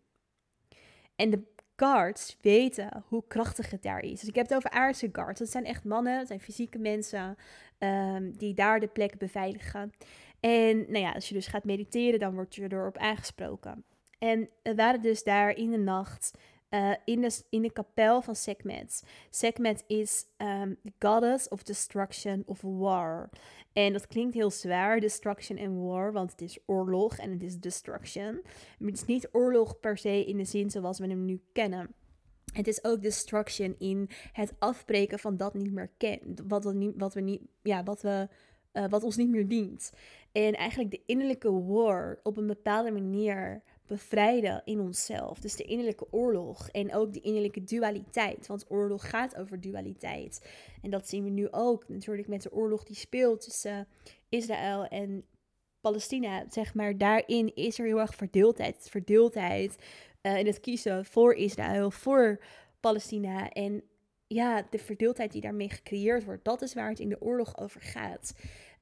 [1.16, 1.42] En de
[1.80, 4.20] guards weten hoe krachtig het daar is.
[4.20, 5.38] Dus ik heb het over aardse guards.
[5.38, 7.36] Dat zijn echt mannen, dat zijn fysieke mensen
[7.78, 9.92] um, die daar de plek beveiligen.
[10.40, 13.84] En nou ja, als je dus gaat mediteren, dan word je erop aangesproken.
[14.18, 16.38] En we waren dus daar in de nacht
[16.70, 19.04] uh, in, de, in de kapel van Sekhmet.
[19.30, 23.30] Sekhmet is um, goddess of destruction of war.
[23.72, 27.58] En dat klinkt heel zwaar, destruction en war, want het is oorlog en het is
[27.58, 28.42] destruction.
[28.78, 31.94] Het is niet oorlog per se in de zin zoals we hem nu kennen.
[32.52, 36.92] Het is ook destruction in het afbreken van dat niet meer kent, wat, we niet,
[36.96, 38.28] wat we niet, ja, wat we,
[38.72, 39.92] uh, wat ons niet meer dient.
[40.32, 45.38] En eigenlijk de innerlijke war op een bepaalde manier bevrijden in onszelf.
[45.38, 48.46] Dus de innerlijke oorlog en ook de innerlijke dualiteit.
[48.46, 50.50] Want oorlog gaat over dualiteit.
[50.82, 53.88] En dat zien we nu ook natuurlijk met de oorlog die speelt tussen
[54.28, 55.24] Israël en
[55.80, 56.44] Palestina.
[56.50, 58.88] Zeg maar, daarin is er heel erg verdeeldheid.
[58.90, 59.76] Verdeeldheid
[60.22, 62.44] uh, in het kiezen voor Israël, voor
[62.80, 63.50] Palestina.
[63.50, 63.82] En
[64.26, 67.80] ja, de verdeeldheid die daarmee gecreëerd wordt, dat is waar het in de oorlog over
[67.80, 68.32] gaat.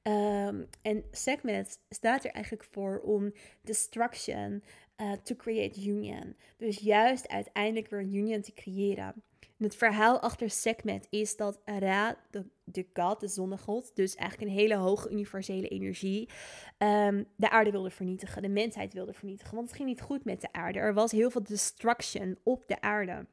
[0.03, 4.63] Um, en segment staat er eigenlijk voor om destruction,
[5.01, 6.35] uh, to create union.
[6.57, 9.13] Dus juist uiteindelijk weer een union te creëren.
[9.39, 14.51] En het verhaal achter Sekhmet is dat Ra, de, de god, de zonnegod, dus eigenlijk
[14.51, 16.29] een hele hoge universele energie,
[16.77, 19.55] um, de aarde wilde vernietigen, de mensheid wilde vernietigen.
[19.55, 20.79] Want het ging niet goed met de aarde.
[20.79, 23.25] Er was heel veel destruction op de aarde.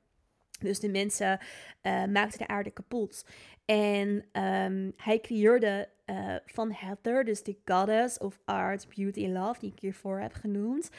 [0.61, 1.41] Dus de mensen
[1.83, 3.27] uh, maakten de aarde kapot.
[3.65, 9.61] En um, hij creëerde uh, van Heather, dus de goddess of art, beauty and love,
[9.61, 10.91] die ik hiervoor heb genoemd,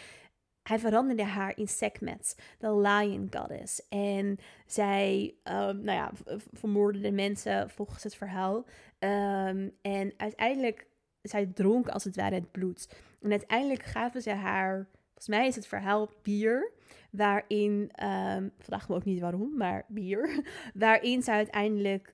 [0.67, 3.87] hij veranderde haar in Sekhmet, de lion goddess.
[3.89, 6.11] En zij, um, nou ja,
[6.53, 8.55] vermoordde de mensen volgens het verhaal.
[8.99, 10.87] Um, en uiteindelijk,
[11.21, 12.89] zij dronk als het ware het bloed.
[13.21, 16.71] En uiteindelijk gaven ze haar, volgens mij is het verhaal bier,
[17.11, 22.13] waarin, um, vraag me ook niet waarom, maar bier, waarin ze uiteindelijk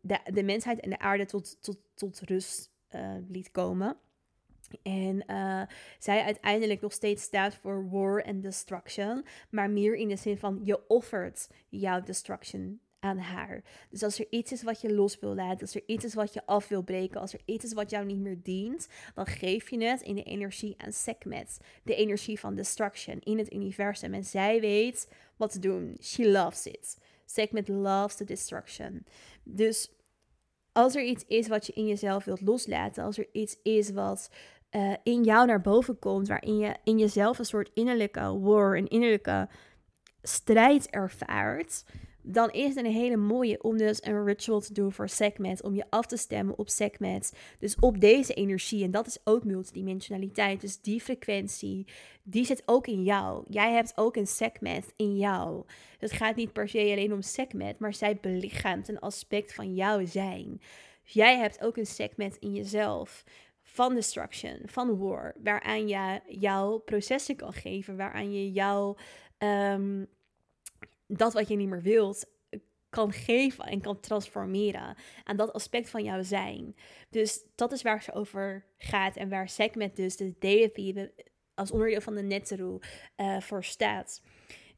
[0.00, 3.96] de, de mensheid en de aarde tot, tot, tot rust uh, liet komen.
[4.82, 5.62] En uh,
[5.98, 10.60] zij uiteindelijk nog steeds staat voor war and destruction, maar meer in de zin van
[10.62, 13.62] je offert jouw destruction aan haar.
[13.90, 16.32] Dus als er iets is wat je los wil laten, als er iets is wat
[16.32, 19.70] je af wil breken, als er iets is wat jou niet meer dient, dan geef
[19.70, 24.14] je het in de energie aan Sekhmet, de energie van destruction in het universum.
[24.14, 25.96] En zij weet wat te doen.
[26.02, 26.98] She loves it.
[27.24, 29.06] Sekhmet loves the destruction.
[29.42, 29.90] Dus
[30.72, 34.30] als er iets is wat je in jezelf wilt loslaten, als er iets is wat
[34.70, 38.88] uh, in jou naar boven komt, waarin je in jezelf een soort innerlijke war, een
[38.88, 39.48] innerlijke
[40.22, 41.84] strijd ervaart,
[42.28, 45.74] dan is het een hele mooie om dus een ritual te doen voor segment, om
[45.74, 48.84] je af te stemmen op segment, dus op deze energie.
[48.84, 51.86] En dat is ook multidimensionaliteit, dus die frequentie,
[52.22, 53.44] die zit ook in jou.
[53.48, 55.64] Jij hebt ook een segment in jou.
[55.98, 60.06] Het gaat niet per se alleen om segment, maar zij belichaamt een aspect van jouw
[60.06, 60.60] zijn.
[61.02, 63.24] Jij hebt ook een segment in jezelf
[63.76, 68.96] van destruction, van war, waaraan je jouw processen kan geven, waaraan je jouw
[69.38, 70.06] um,
[71.06, 72.34] dat wat je niet meer wilt
[72.88, 74.96] kan geven en kan transformeren.
[75.24, 76.76] Aan dat aspect van jouw zijn.
[77.10, 79.16] Dus dat is waar ze over gaat.
[79.16, 81.08] En waar Segment dus de deity
[81.54, 82.78] als onderdeel van de Netteru
[83.16, 84.22] uh, voor staat.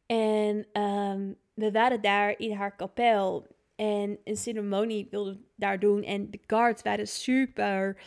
[0.07, 3.47] En um, we waren daar in haar kapel.
[3.77, 6.03] En een ceremonie wilden daar doen.
[6.03, 8.03] En de guards waren super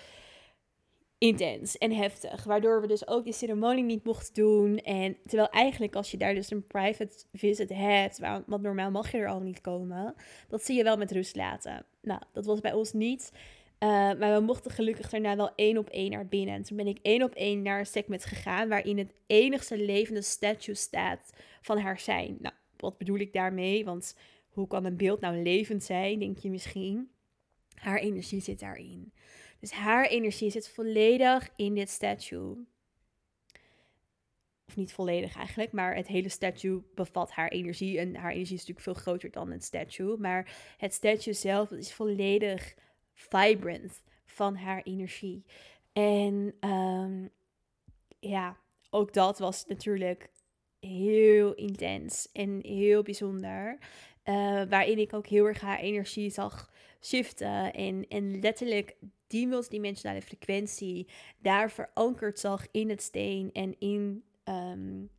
[1.22, 2.44] intens en heftig.
[2.44, 4.78] Waardoor we dus ook die ceremonie niet mochten doen.
[4.78, 9.18] En terwijl eigenlijk als je daar dus een private visit hebt, want normaal mag je
[9.18, 10.16] er al niet komen,
[10.50, 11.86] dat zie je wel met rust laten.
[12.02, 13.32] Nou, dat was bij ons niet.
[13.34, 16.56] Uh, maar we mochten gelukkig daarna wel één op één naar binnen.
[16.56, 20.22] En toen ben ik één op één naar een segment gegaan waarin het enigste levende
[20.22, 22.38] statue staat van haar zijn.
[22.40, 23.86] Nou, wat bedoel ik daarmee?
[23.86, 24.18] Want
[24.50, 27.10] hoe kan een beeld nou levend zijn, denk je misschien?
[27.76, 29.14] Haar energie zit daarin.
[29.62, 32.66] Dus haar energie zit volledig in dit statue.
[34.68, 38.00] Of niet volledig eigenlijk, maar het hele statue bevat haar energie.
[38.00, 40.18] En haar energie is natuurlijk veel groter dan het statue.
[40.18, 42.76] Maar het statue zelf is volledig
[43.14, 45.46] vibrant van haar energie.
[45.94, 47.30] En um,
[48.20, 48.58] ja,
[48.90, 50.30] ook dat was natuurlijk
[50.80, 53.78] heel intens en heel bijzonder.
[54.26, 56.72] Uh, waarin ik ook heel erg haar energie zag
[57.02, 57.74] shiften.
[57.74, 58.96] En, en letterlijk
[59.32, 65.10] die multidimensionale frequentie daar verankerd zag in het steen en in, um,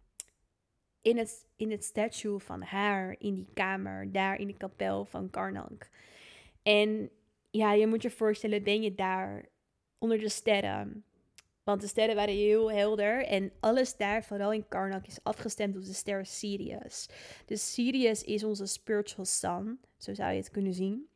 [1.03, 5.31] in, het, in het statue van haar in die kamer, daar in de kapel van
[5.31, 5.89] Karnak.
[6.63, 7.11] En
[7.51, 9.49] ja, je moet je voorstellen, ben je daar
[9.99, 11.05] onder de sterren.
[11.63, 15.85] Want de sterren waren heel helder en alles daar, vooral in Karnak, is afgestemd op
[15.85, 17.09] de ster Sirius.
[17.47, 21.09] Dus Sirius is onze spiritual sun, zo zou je het kunnen zien.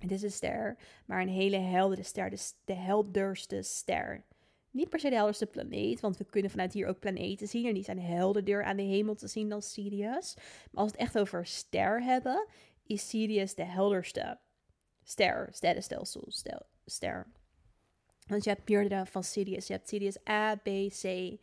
[0.00, 2.30] Het is een ster, maar een hele heldere ster,
[2.64, 4.24] de helderste ster.
[4.70, 7.74] Niet per se de helderste planeet, want we kunnen vanuit hier ook planeten zien en
[7.74, 10.34] die zijn helderder aan de hemel te zien dan Sirius.
[10.70, 12.46] Maar als we het echt over ster hebben,
[12.86, 14.38] is Sirius de helderste
[15.02, 17.26] ster, sterrenstelsel, stel, ster.
[18.26, 19.66] Want je hebt meerdere van Sirius.
[19.66, 21.36] Je hebt Sirius A, B, C.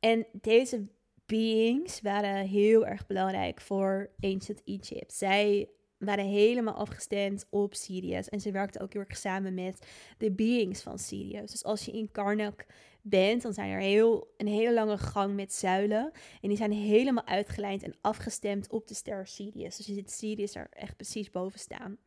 [0.00, 0.86] En deze
[1.26, 5.12] beings waren heel erg belangrijk voor Ancient Egypt.
[5.12, 5.68] Zij
[6.00, 8.28] waren helemaal afgestemd op Sirius.
[8.28, 9.86] En ze werkten ook heel erg samen met
[10.18, 11.50] de beings van Sirius.
[11.50, 12.66] Dus als je in Karnak
[13.02, 16.10] bent, dan zijn er heel, een hele lange gang met zuilen.
[16.40, 19.76] En die zijn helemaal uitgelijnd en afgestemd op de ster Sirius.
[19.76, 21.98] Dus je ziet Sirius er echt precies boven staan.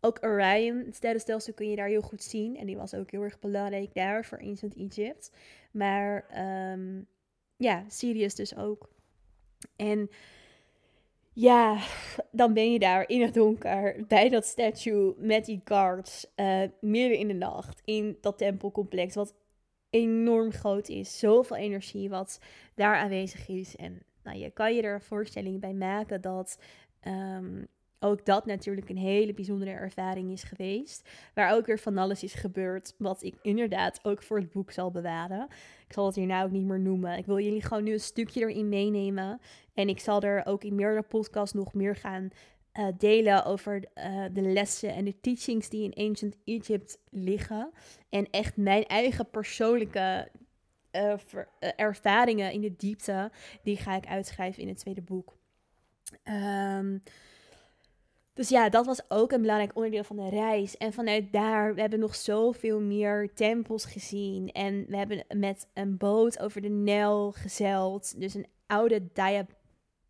[0.00, 2.56] Ook Orion, het sterrenstelsel, kun je daar heel goed zien.
[2.56, 5.30] En die was ook heel erg belangrijk daar voor Ancient Egypt.
[5.70, 6.26] Maar
[6.72, 7.06] um,
[7.56, 8.88] ja, Sirius dus ook.
[9.76, 10.10] En
[11.32, 11.78] ja,
[12.30, 17.18] dan ben je daar in het donker bij dat statue met die guards uh, midden
[17.18, 19.34] in de nacht in dat tempelcomplex wat
[19.90, 21.18] enorm groot is.
[21.18, 22.40] Zoveel energie wat
[22.74, 23.76] daar aanwezig is.
[23.76, 26.58] En nou, je kan je er een voorstelling bij maken dat
[27.06, 27.66] um,
[28.00, 31.08] ook dat natuurlijk een hele bijzondere ervaring is geweest.
[31.34, 32.94] Waar ook weer van alles is gebeurd.
[32.98, 35.48] Wat ik inderdaad ook voor het boek zal bewaren.
[35.86, 37.18] Ik zal het hierna ook niet meer noemen.
[37.18, 39.40] Ik wil jullie gewoon nu een stukje erin meenemen.
[39.74, 42.30] En ik zal er ook in meerdere podcasts nog meer gaan
[42.78, 47.70] uh, delen over uh, de lessen en de teachings die in Ancient Egypt liggen.
[48.08, 50.30] En echt mijn eigen persoonlijke
[50.92, 51.14] uh,
[51.76, 53.30] ervaringen in de diepte.
[53.62, 55.36] Die ga ik uitschrijven in het tweede boek.
[56.24, 57.02] Um,
[58.34, 60.76] dus ja, dat was ook een belangrijk onderdeel van de reis.
[60.76, 64.52] En vanuit daar, we hebben nog zoveel meer tempels gezien.
[64.52, 68.20] En we hebben met een boot over de Nijl gezeild.
[68.20, 69.46] Dus een oude dia,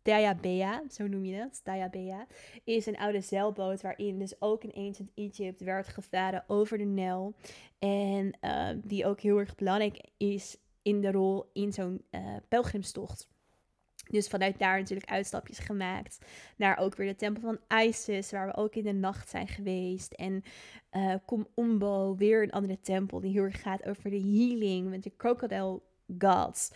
[0.01, 2.27] Diabea, zo noem je dat, Diabea,
[2.63, 7.33] is een oude zeilboot waarin dus ook in Ancient Egypt werd gevaren over de Nijl.
[7.79, 13.29] En uh, die ook heel erg belangrijk is in de rol in zo'n uh, pelgrimstocht.
[14.11, 16.17] Dus vanuit daar natuurlijk uitstapjes gemaakt
[16.55, 20.11] naar ook weer de tempel van Isis, waar we ook in de nacht zijn geweest.
[20.11, 20.43] En
[20.91, 25.03] uh, Kom Umbo, weer een andere tempel die heel erg gaat over de healing met
[25.03, 25.81] de crocodile
[26.19, 26.71] gods.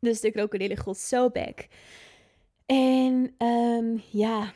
[0.00, 1.68] Dus de krokodillengod Sobek.
[2.66, 4.52] En um, ja,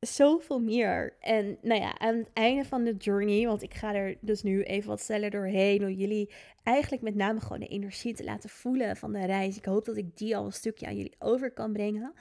[0.00, 1.16] zoveel meer.
[1.20, 4.62] En nou ja, aan het einde van de journey, want ik ga er dus nu
[4.62, 6.30] even wat sneller doorheen, om jullie
[6.62, 9.56] eigenlijk met name gewoon de energie te laten voelen van de reis.
[9.56, 12.12] Ik hoop dat ik die al een stukje aan jullie over kan brengen.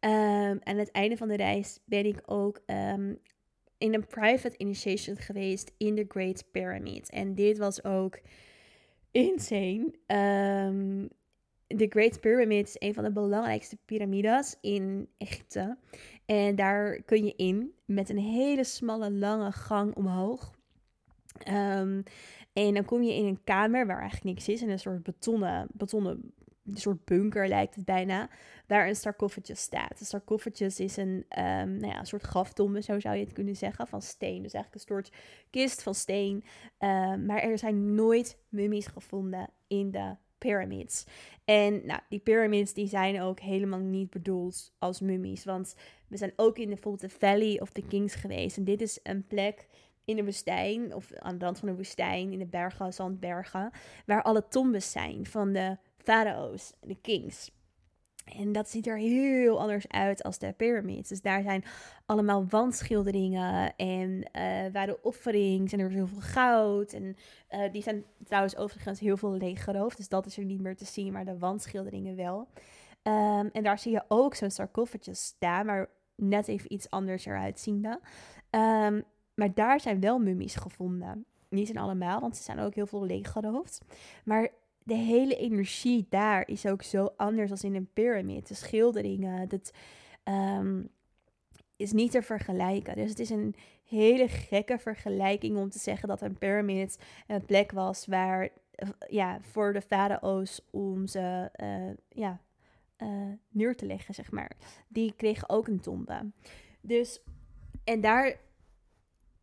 [0.00, 3.18] Um, aan het einde van de reis ben ik ook um,
[3.78, 7.10] in een private initiation geweest in de Great Pyramid.
[7.10, 8.20] En dit was ook
[9.10, 9.92] insane.
[10.06, 11.08] Um,
[11.76, 15.76] de Great Pyramid is een van de belangrijkste piramides in Egypte.
[16.26, 20.52] En daar kun je in met een hele smalle, lange gang omhoog.
[21.48, 22.02] Um,
[22.52, 24.62] en dan kom je in een kamer waar eigenlijk niks is.
[24.62, 26.32] En een soort betonnen, betonnen
[26.64, 28.28] een soort bunker lijkt het bijna,
[28.66, 30.00] waar een sarcophagus staat.
[30.00, 33.56] Een sarcophagus is een, um, nou ja, een soort graftombe, zo zou je het kunnen
[33.56, 34.42] zeggen, van steen.
[34.42, 35.12] Dus eigenlijk een soort
[35.50, 36.44] kist van steen.
[36.78, 41.04] Um, maar er zijn nooit mummies gevonden in de pyramids.
[41.44, 45.44] En nou, die pyramids die zijn ook helemaal niet bedoeld als mummies.
[45.44, 45.74] Want
[46.08, 48.56] we zijn ook in de, bijvoorbeeld de Valley of the Kings geweest.
[48.56, 49.66] En dit is een plek
[50.04, 53.70] in de woestijn, of aan de rand van de woestijn, in de bergen, zandbergen,
[54.06, 57.50] waar alle tombes zijn van de farao's, de kings.
[58.24, 61.08] En dat ziet er heel anders uit als de pyramids.
[61.08, 61.64] Dus daar zijn
[62.06, 66.92] allemaal wandschilderingen en uh, waar de offerings en er is heel veel goud.
[66.92, 67.16] En
[67.50, 70.84] uh, die zijn trouwens overigens heel veel leeggeroofd, dus dat is er niet meer te
[70.84, 72.48] zien, maar de wandschilderingen wel.
[73.02, 77.60] Um, en daar zie je ook zo'n sarcophagus staan, maar net even iets anders eruit
[77.60, 78.00] ziende.
[78.50, 79.02] Um,
[79.34, 81.24] maar daar zijn wel mummies gevonden.
[81.48, 83.80] Niet in allemaal, want ze zijn ook heel veel leeggeroofd.
[84.24, 84.48] Maar
[84.84, 88.48] de hele energie daar is ook zo anders als in een piramide.
[88.48, 89.72] De schilderingen, dat
[90.24, 90.88] um,
[91.76, 92.96] is niet te vergelijken.
[92.96, 96.92] Dus het is een hele gekke vergelijking om te zeggen dat een piramide
[97.26, 98.48] een plek was waar,
[99.08, 102.40] ja, voor de farao's om ze, uh, ja,
[102.98, 104.50] uh, neer te leggen, zeg maar.
[104.88, 106.30] Die kregen ook een tombe.
[106.80, 107.20] Dus,
[107.84, 108.36] en daar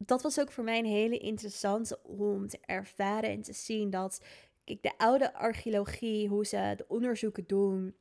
[0.06, 4.24] dat was ook voor mij een hele interessante om te ervaren en te zien dat
[4.76, 7.96] kijk, de oude archeologie, hoe ze de onderzoeken doen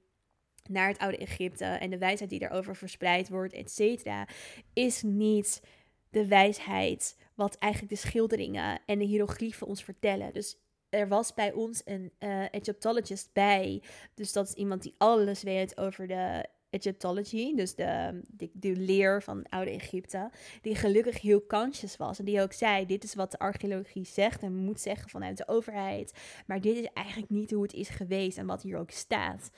[0.68, 4.28] naar het oude Egypte en de wijsheid die daarover verspreid wordt, et cetera,
[4.72, 5.62] is niet
[6.10, 10.32] de wijsheid wat eigenlijk de schilderingen en de hieroglyphen ons vertellen.
[10.32, 10.56] Dus
[10.88, 13.82] er was bij ons een uh, Egyptologist bij.
[14.14, 18.20] Dus dat is iemand die alles weet over de Egyptology, dus de,
[18.52, 20.30] de, leer van oude Egypte,
[20.62, 22.18] die gelukkig heel conscious was.
[22.18, 25.48] En die ook zei, dit is wat de archeologie zegt en moet zeggen vanuit de
[25.48, 26.12] overheid.
[26.46, 29.50] Maar dit is eigenlijk niet hoe het is geweest en wat hier ook staat.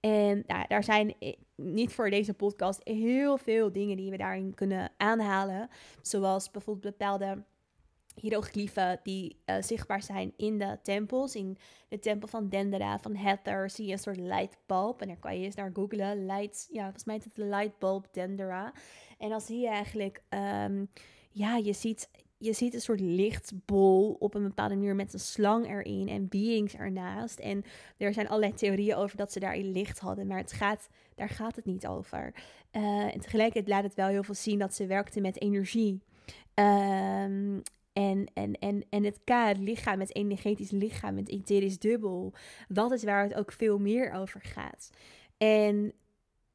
[0.00, 1.14] En nou, daar zijn
[1.56, 5.68] niet voor deze podcast heel veel dingen die we daarin kunnen aanhalen.
[6.02, 7.44] Zoals bijvoorbeeld bepaalde
[8.20, 11.34] hieroglyphen die uh, zichtbaar zijn in de tempels.
[11.34, 15.00] In de tempel van Dendera, van Hathor, zie je een soort lightbulb.
[15.00, 16.26] En daar kan je eens naar googlen.
[16.26, 18.72] Light, ja, volgens mij is het de lightbulb Dendera.
[19.18, 20.22] En dan zie je eigenlijk,
[20.64, 20.88] um,
[21.30, 25.68] ja, je ziet, je ziet een soort lichtbol op een bepaalde manier met een slang
[25.68, 27.38] erin en beings ernaast.
[27.38, 27.64] En
[27.96, 31.56] er zijn allerlei theorieën over dat ze daarin licht hadden, maar het gaat, daar gaat
[31.56, 32.34] het niet over.
[32.72, 36.00] Uh, en tegelijkertijd laat het wel heel veel zien dat ze werkten met energie.
[36.54, 37.62] Um,
[37.98, 42.32] en, en, en, en het K, het lichaam, het energetisch lichaam, het etherisch dubbel,
[42.68, 44.90] dat is waar het ook veel meer over gaat.
[45.36, 45.92] En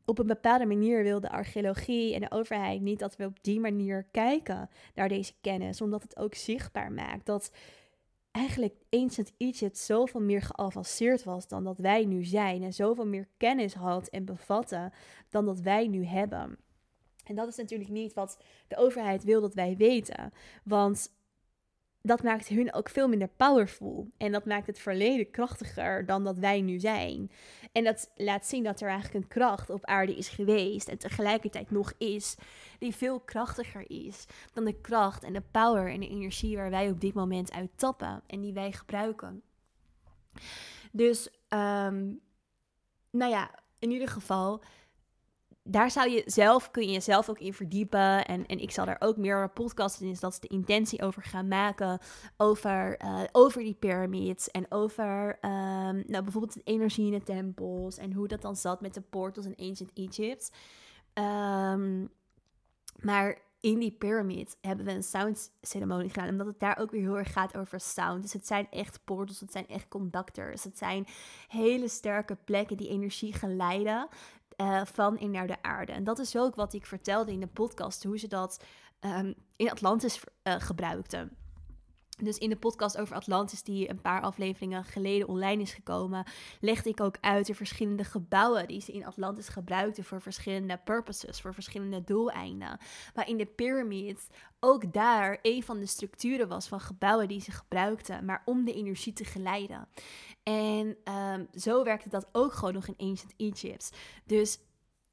[0.06, 3.60] op een bepaalde manier wil de archeologie en de overheid niet dat we op die
[3.60, 7.52] manier kijken naar deze kennis, omdat het ook zichtbaar maakt dat
[8.32, 13.28] eigenlijk ancient Egypt zoveel meer geavanceerd was dan dat wij nu zijn en zoveel meer
[13.38, 14.92] kennis had en bevatte
[15.30, 16.58] dan dat wij nu hebben.
[17.24, 21.12] En dat is natuurlijk niet wat de overheid wil dat wij weten, want
[22.06, 24.12] dat maakt hun ook veel minder powerful.
[24.18, 27.32] En dat maakt het verleden krachtiger dan dat wij nu zijn.
[27.72, 31.72] En dat laat zien dat er eigenlijk een kracht op aarde is geweest en tegelijkertijd
[31.72, 32.36] nog is,
[32.80, 36.90] die veel krachtiger is dan de kracht en de power en de energie waar wij
[36.90, 39.42] op dit moment uit tappen en die wij gebruiken.
[40.92, 42.22] Dus, um,
[43.12, 44.64] nou ja, in ieder geval
[45.64, 48.26] daar zou je zelf, kun je jezelf ook in verdiepen.
[48.26, 51.24] En, en ik zal daar ook meer podcasts in, dus dat is de intentie over
[51.24, 52.00] gaan maken.
[52.38, 57.98] Over, uh, over die pyramids en over um, nou, bijvoorbeeld de energie in de tempels.
[57.98, 60.52] En hoe dat dan zat met de portals in Ancient Egypt.
[61.14, 62.10] Um,
[63.02, 66.30] maar in die pyramid hebben we een sound ceremonie gedaan.
[66.30, 68.22] Omdat het daar ook weer heel erg gaat over sound.
[68.22, 70.64] Dus het zijn echt portals, het zijn echt conductors.
[70.64, 71.06] Het zijn
[71.48, 74.08] hele sterke plekken die energie geleiden.
[74.64, 75.92] Uh, van en naar de aarde.
[75.92, 78.64] En dat is ook wat ik vertelde in de podcast, hoe ze dat
[79.02, 81.38] um, in Atlantis uh, gebruikten.
[82.22, 86.26] Dus in de podcast over Atlantis, die een paar afleveringen geleden online is gekomen,
[86.60, 91.42] legde ik ook uit de verschillende gebouwen die ze in Atlantis gebruikten voor verschillende purposes,
[91.42, 92.78] voor verschillende doeleinden.
[93.14, 94.28] Maar in de pyramids
[94.60, 98.74] ook daar een van de structuren was van gebouwen die ze gebruikten, maar om de
[98.74, 99.88] energie te geleiden.
[100.44, 103.98] En um, zo werkte dat ook gewoon nog in Ancient Egypt.
[104.26, 104.60] Dus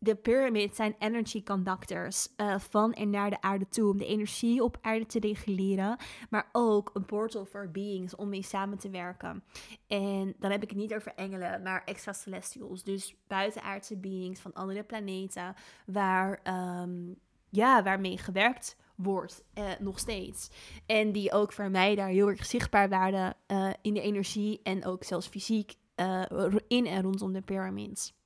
[0.03, 4.63] de pyramids zijn energy conductors uh, van en naar de aarde toe om de energie
[4.63, 5.97] op aarde te reguleren,
[6.31, 9.45] maar ook een portal voor beings om mee samen te werken.
[9.87, 14.83] En dan heb ik het niet over engelen, maar extracelestials, dus buitenaardse beings van andere
[14.83, 15.55] planeten,
[15.87, 16.41] waar,
[16.83, 17.17] um,
[17.49, 20.51] ja, waarmee gewerkt wordt, uh, nog steeds.
[20.87, 24.85] En die ook voor mij daar heel erg zichtbaar waren uh, in de energie en
[24.85, 26.23] ook zelfs fysiek uh,
[26.69, 28.19] in en rondom de pyramids.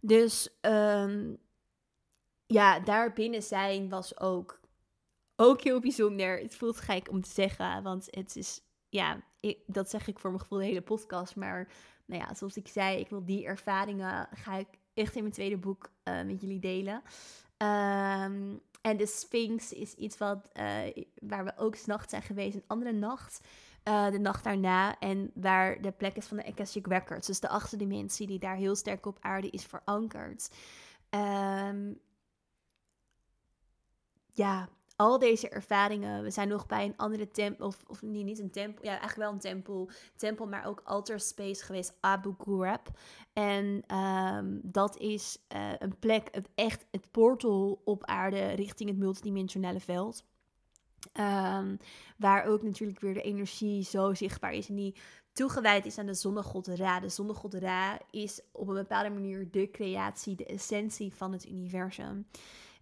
[0.00, 1.38] Dus um,
[2.46, 4.60] ja, daar binnen zijn was ook,
[5.36, 6.38] ook heel bijzonder.
[6.38, 10.30] Het voelt gek om te zeggen, want het is, ja, ik, dat zeg ik voor
[10.30, 11.36] mijn gevoel de hele podcast.
[11.36, 11.68] Maar
[12.06, 15.56] nou ja, zoals ik zei, ik wil die ervaringen, ga ik echt in mijn tweede
[15.56, 17.02] boek uh, met jullie delen.
[17.58, 22.54] Um, en de Sphinx is iets wat, uh, waar we ook s'nachts zijn geweest.
[22.56, 23.40] Een andere nacht,
[23.88, 24.98] uh, de nacht daarna.
[24.98, 27.26] En waar de plek is van de Akashic Records.
[27.26, 30.50] Dus de achtste dimensie die daar heel sterk op aarde is verankerd.
[31.10, 32.00] Um,
[34.32, 36.22] ja, al deze ervaringen.
[36.22, 39.32] We zijn nog bij een andere tempel, of, of niet, een tempel, ja, eigenlijk wel
[39.32, 42.88] een tempel, tempel, maar ook altar space geweest, Abu Ghurab.
[43.32, 49.80] En um, dat is uh, een plek, echt het portal op aarde richting het multidimensionale
[49.80, 50.24] veld.
[51.20, 51.78] Um,
[52.16, 54.94] waar ook natuurlijk weer de energie zo zichtbaar is en die
[55.32, 57.00] toegewijd is aan de zonnegod Ra.
[57.00, 62.26] De zonnegod Ra is op een bepaalde manier de creatie, de essentie van het universum.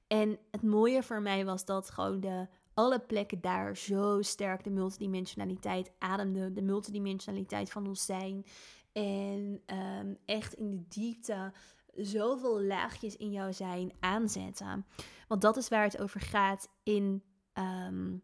[0.07, 4.71] En het mooie voor mij was dat gewoon de, alle plekken daar zo sterk de
[4.71, 6.55] multidimensionaliteit ademden.
[6.55, 8.45] De multidimensionaliteit van ons zijn.
[8.93, 11.53] En ehm, echt in de diepte
[11.95, 14.87] zoveel laagjes in jouw zijn aanzetten.
[15.29, 17.23] Want dat is waar het over gaat in,
[17.59, 18.23] um,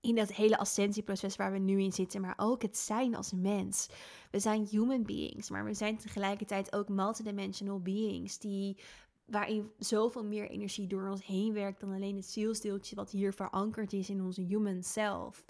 [0.00, 2.20] in dat hele ascensieproces waar we nu in zitten.
[2.20, 3.88] Maar ook het zijn als mens.
[4.30, 8.76] We zijn human beings, maar we zijn tegelijkertijd ook multidimensional beings die
[9.24, 13.92] waarin zoveel meer energie door ons heen werkt dan alleen het zielsdeeltje wat hier verankerd
[13.92, 15.44] is in onze human self.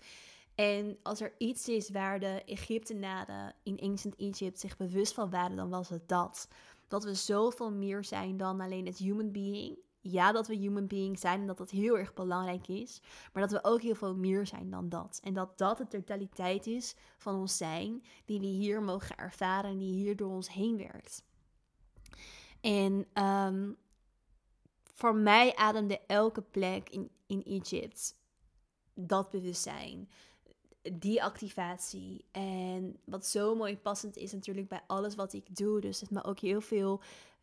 [0.54, 5.56] En als er iets is waar de Egyptenaren in Ancient Egypt zich bewust van waren,
[5.56, 6.48] dan was het dat.
[6.88, 9.78] Dat we zoveel meer zijn dan alleen het human being.
[10.00, 13.00] Ja, dat we human being zijn en dat dat heel erg belangrijk is.
[13.32, 15.20] Maar dat we ook heel veel meer zijn dan dat.
[15.22, 19.78] En dat dat de totaliteit is van ons zijn, die we hier mogen ervaren en
[19.78, 21.24] die hier door ons heen werkt.
[22.60, 23.76] En um,
[24.94, 27.92] voor mij ademde elke plek in, in
[28.94, 30.08] dat bewustzijn,
[30.92, 32.24] die activatie.
[32.30, 35.80] En wat zo mooi passend is natuurlijk bij alles wat ik doe.
[35.80, 37.00] Dus het me ook heel veel,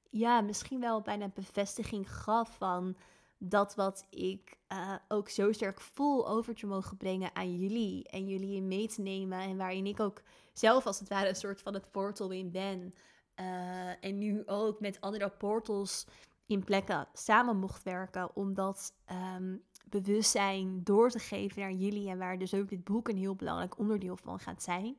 [0.09, 2.95] ja, misschien wel bijna bevestiging gaf van
[3.37, 8.09] dat wat ik uh, ook zo sterk voel over te mogen brengen aan jullie.
[8.09, 9.39] En jullie mee te nemen.
[9.39, 10.21] En waarin ik ook
[10.53, 12.93] zelf als het ware een soort van het portal in ben.
[13.39, 16.05] Uh, en nu ook met andere portals
[16.45, 18.35] in plekken samen mocht werken.
[18.35, 18.93] Om dat
[19.35, 22.09] um, bewustzijn door te geven naar jullie.
[22.09, 24.97] En waar dus ook dit boek een heel belangrijk onderdeel van gaat zijn.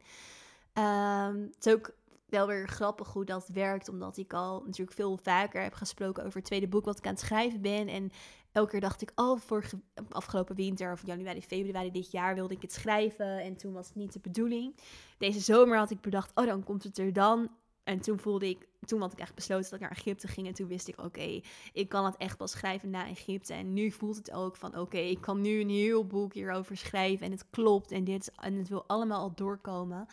[0.74, 1.92] Um, het is ook
[2.28, 3.88] wel weer grappig hoe dat werkt.
[3.88, 7.12] Omdat ik al natuurlijk veel vaker heb gesproken over het tweede boek wat ik aan
[7.12, 7.88] het schrijven ben.
[7.88, 8.10] En
[8.52, 12.62] elke keer dacht ik, oh, vorige, afgelopen winter of januari, februari dit jaar wilde ik
[12.62, 13.42] het schrijven.
[13.42, 14.76] En toen was het niet de bedoeling.
[15.18, 17.50] Deze zomer had ik bedacht, oh, dan komt het er dan.
[17.84, 20.46] En toen voelde ik, toen had ik echt besloten dat ik naar Egypte ging.
[20.46, 21.40] En toen wist ik, oké,
[21.72, 23.54] ik kan het echt pas schrijven na Egypte.
[23.54, 27.26] En nu voelt het ook van, oké, ik kan nu een heel boek hierover schrijven.
[27.26, 30.06] En het klopt en dit en het wil allemaal al doorkomen.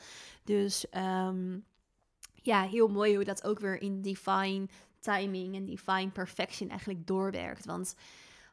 [0.43, 1.65] Dus um,
[2.45, 4.67] ja, heel mooi hoe dat ook weer in divine
[4.99, 7.65] timing en divine perfection eigenlijk doorwerkt.
[7.65, 7.95] Want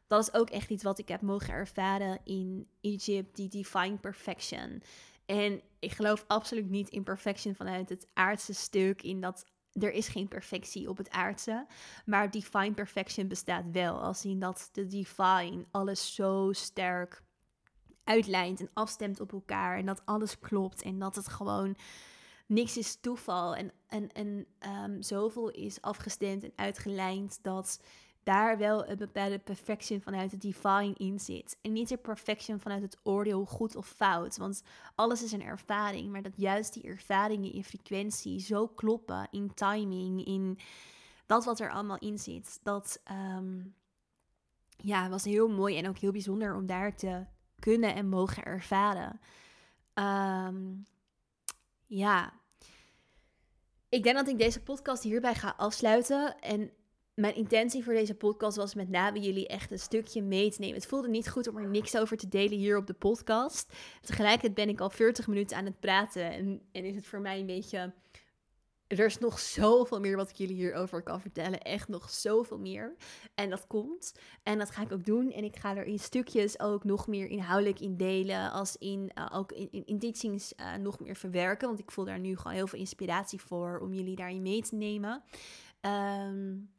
[0.07, 4.83] dat is ook echt iets wat ik heb mogen ervaren in Egypte, die divine perfection.
[5.25, 10.07] En ik geloof absoluut niet in perfection vanuit het aardse stuk, in dat er is
[10.07, 11.65] geen perfectie op het aardse,
[12.05, 14.01] maar divine perfection bestaat wel.
[14.01, 17.23] Als in dat de divine alles zo sterk
[18.03, 21.75] uitlijnt en afstemt op elkaar en dat alles klopt en dat het gewoon
[22.53, 24.45] niks is toeval en, en, en
[24.83, 27.79] um, zoveel is afgestemd en uitgelijnd dat
[28.23, 31.57] daar wel een bepaalde perfection vanuit het divine in zit.
[31.61, 34.37] En niet de perfection vanuit het oordeel goed of fout.
[34.37, 34.63] Want
[34.95, 36.11] alles is een ervaring.
[36.11, 39.27] Maar dat juist die ervaringen in frequentie zo kloppen.
[39.31, 40.59] In timing, in
[41.25, 42.59] dat wat er allemaal in zit.
[42.63, 43.75] Dat um,
[44.77, 47.25] ja, was heel mooi en ook heel bijzonder om daar te
[47.59, 49.19] kunnen en mogen ervaren.
[49.93, 50.85] Um,
[51.85, 52.41] ja.
[53.93, 56.39] Ik denk dat ik deze podcast hierbij ga afsluiten.
[56.39, 56.71] En
[57.13, 60.75] mijn intentie voor deze podcast was met name jullie echt een stukje mee te nemen.
[60.75, 63.73] Het voelde niet goed om er niks over te delen hier op de podcast.
[64.01, 67.39] Tegelijkertijd ben ik al 40 minuten aan het praten en, en is het voor mij
[67.39, 67.93] een beetje...
[68.97, 71.61] Er is nog zoveel meer wat ik jullie hierover kan vertellen.
[71.61, 72.95] Echt nog zoveel meer.
[73.35, 74.13] En dat komt.
[74.43, 75.31] En dat ga ik ook doen.
[75.31, 78.51] En ik ga er in stukjes ook nog meer inhoudelijk in delen.
[78.51, 81.67] Als in uh, ook in, in, in uh, nog meer verwerken.
[81.67, 84.75] Want ik voel daar nu gewoon heel veel inspiratie voor om jullie daarin mee te
[84.75, 85.23] nemen.
[85.81, 86.71] Um,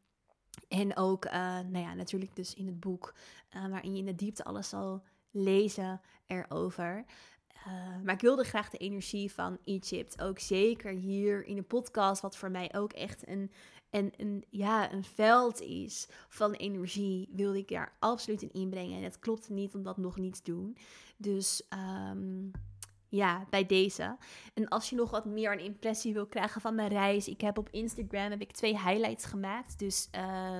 [0.68, 3.14] en ook, uh, nou ja, natuurlijk dus in het boek,
[3.50, 7.04] waarin je in de diepte alles zal lezen erover.
[7.66, 12.22] Uh, maar ik wilde graag de energie van Egypt ook zeker hier in de podcast,
[12.22, 13.50] wat voor mij ook echt een,
[13.90, 18.96] een, een, ja, een veld is van energie, wilde ik daar absoluut in inbrengen.
[18.96, 20.76] En het klopt niet om dat nog niet te doen.
[21.16, 21.62] Dus
[22.10, 22.50] um,
[23.14, 24.16] ja, bij deze.
[24.54, 27.58] En als je nog wat meer een impressie wil krijgen van mijn reis, ik heb
[27.58, 29.78] op Instagram heb ik twee highlights gemaakt.
[29.78, 30.08] Dus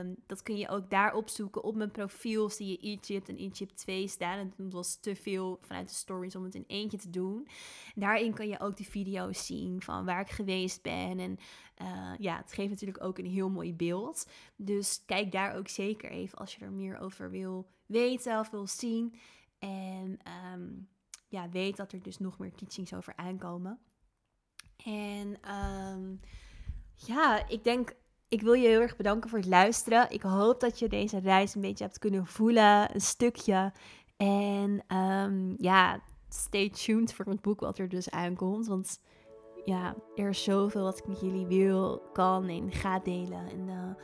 [0.00, 1.64] um, dat kun je ook daar opzoeken.
[1.64, 4.38] Op mijn profiel zie je Egypt en Egypt 2 staan.
[4.38, 7.48] En het was te veel vanuit de stories om het in eentje te doen.
[7.94, 11.18] Daarin kan je ook de video's zien van waar ik geweest ben.
[11.18, 11.38] En
[11.82, 14.28] uh, ja, het geeft natuurlijk ook een heel mooi beeld.
[14.56, 18.66] Dus kijk daar ook zeker even als je er meer over wil weten of wil
[18.66, 19.14] zien.
[19.58, 20.18] En
[20.52, 20.88] um,
[21.34, 23.78] ja, weet dat er dus nog meer teachings over aankomen.
[24.84, 26.20] En um,
[26.94, 27.92] ja, ik denk,
[28.28, 30.10] ik wil je heel erg bedanken voor het luisteren.
[30.10, 33.72] Ik hoop dat je deze reis een beetje hebt kunnen voelen, een stukje.
[34.16, 38.66] En um, ja, stay tuned voor het boek wat er dus aankomt.
[38.66, 39.00] Want
[39.64, 43.48] ja, er is zoveel wat ik met jullie wil, kan en ga delen.
[43.48, 43.94] En uh,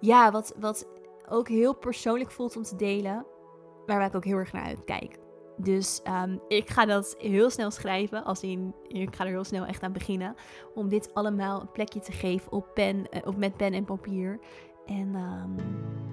[0.00, 0.88] ja, wat, wat
[1.28, 3.26] ook heel persoonlijk voelt om te delen.
[3.86, 5.21] Waar ik ook heel erg naar uitkijk.
[5.56, 8.24] Dus um, ik ga dat heel snel schrijven.
[8.24, 10.34] Als in, ik ga er heel snel echt aan beginnen.
[10.74, 14.38] Om dit allemaal een plekje te geven op pen, uh, of met pen en papier.
[14.86, 15.56] En um,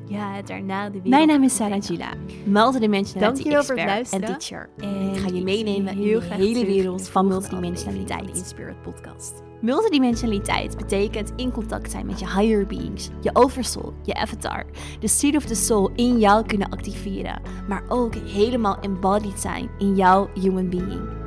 [0.05, 1.01] ja, daarna de.
[1.03, 2.13] Mijn naam is Sarah Gila,
[2.45, 4.69] multidimensionality expert en teacher.
[4.77, 8.37] En ik ga je meenemen in de hele wereld van multidimensionaliteit.
[8.37, 9.43] in Spirit Podcast.
[9.61, 14.65] Multidimensionaliteit betekent in contact zijn met je higher beings, je oversoul, je avatar,
[14.99, 19.95] de seed of the soul in jou kunnen activeren, maar ook helemaal embodied zijn in
[19.95, 21.18] jouw human being.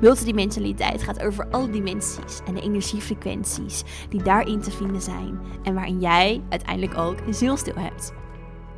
[0.00, 6.00] Multidimensionaliteit gaat over alle dimensies en de energiefrequenties die daarin te vinden zijn en waarin
[6.00, 8.12] jij uiteindelijk ook een zielstil hebt.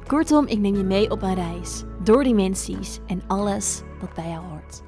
[0.06, 4.44] Kortom, ik neem je mee op een reis door dimensies en alles wat bij jou
[4.44, 4.82] hoort.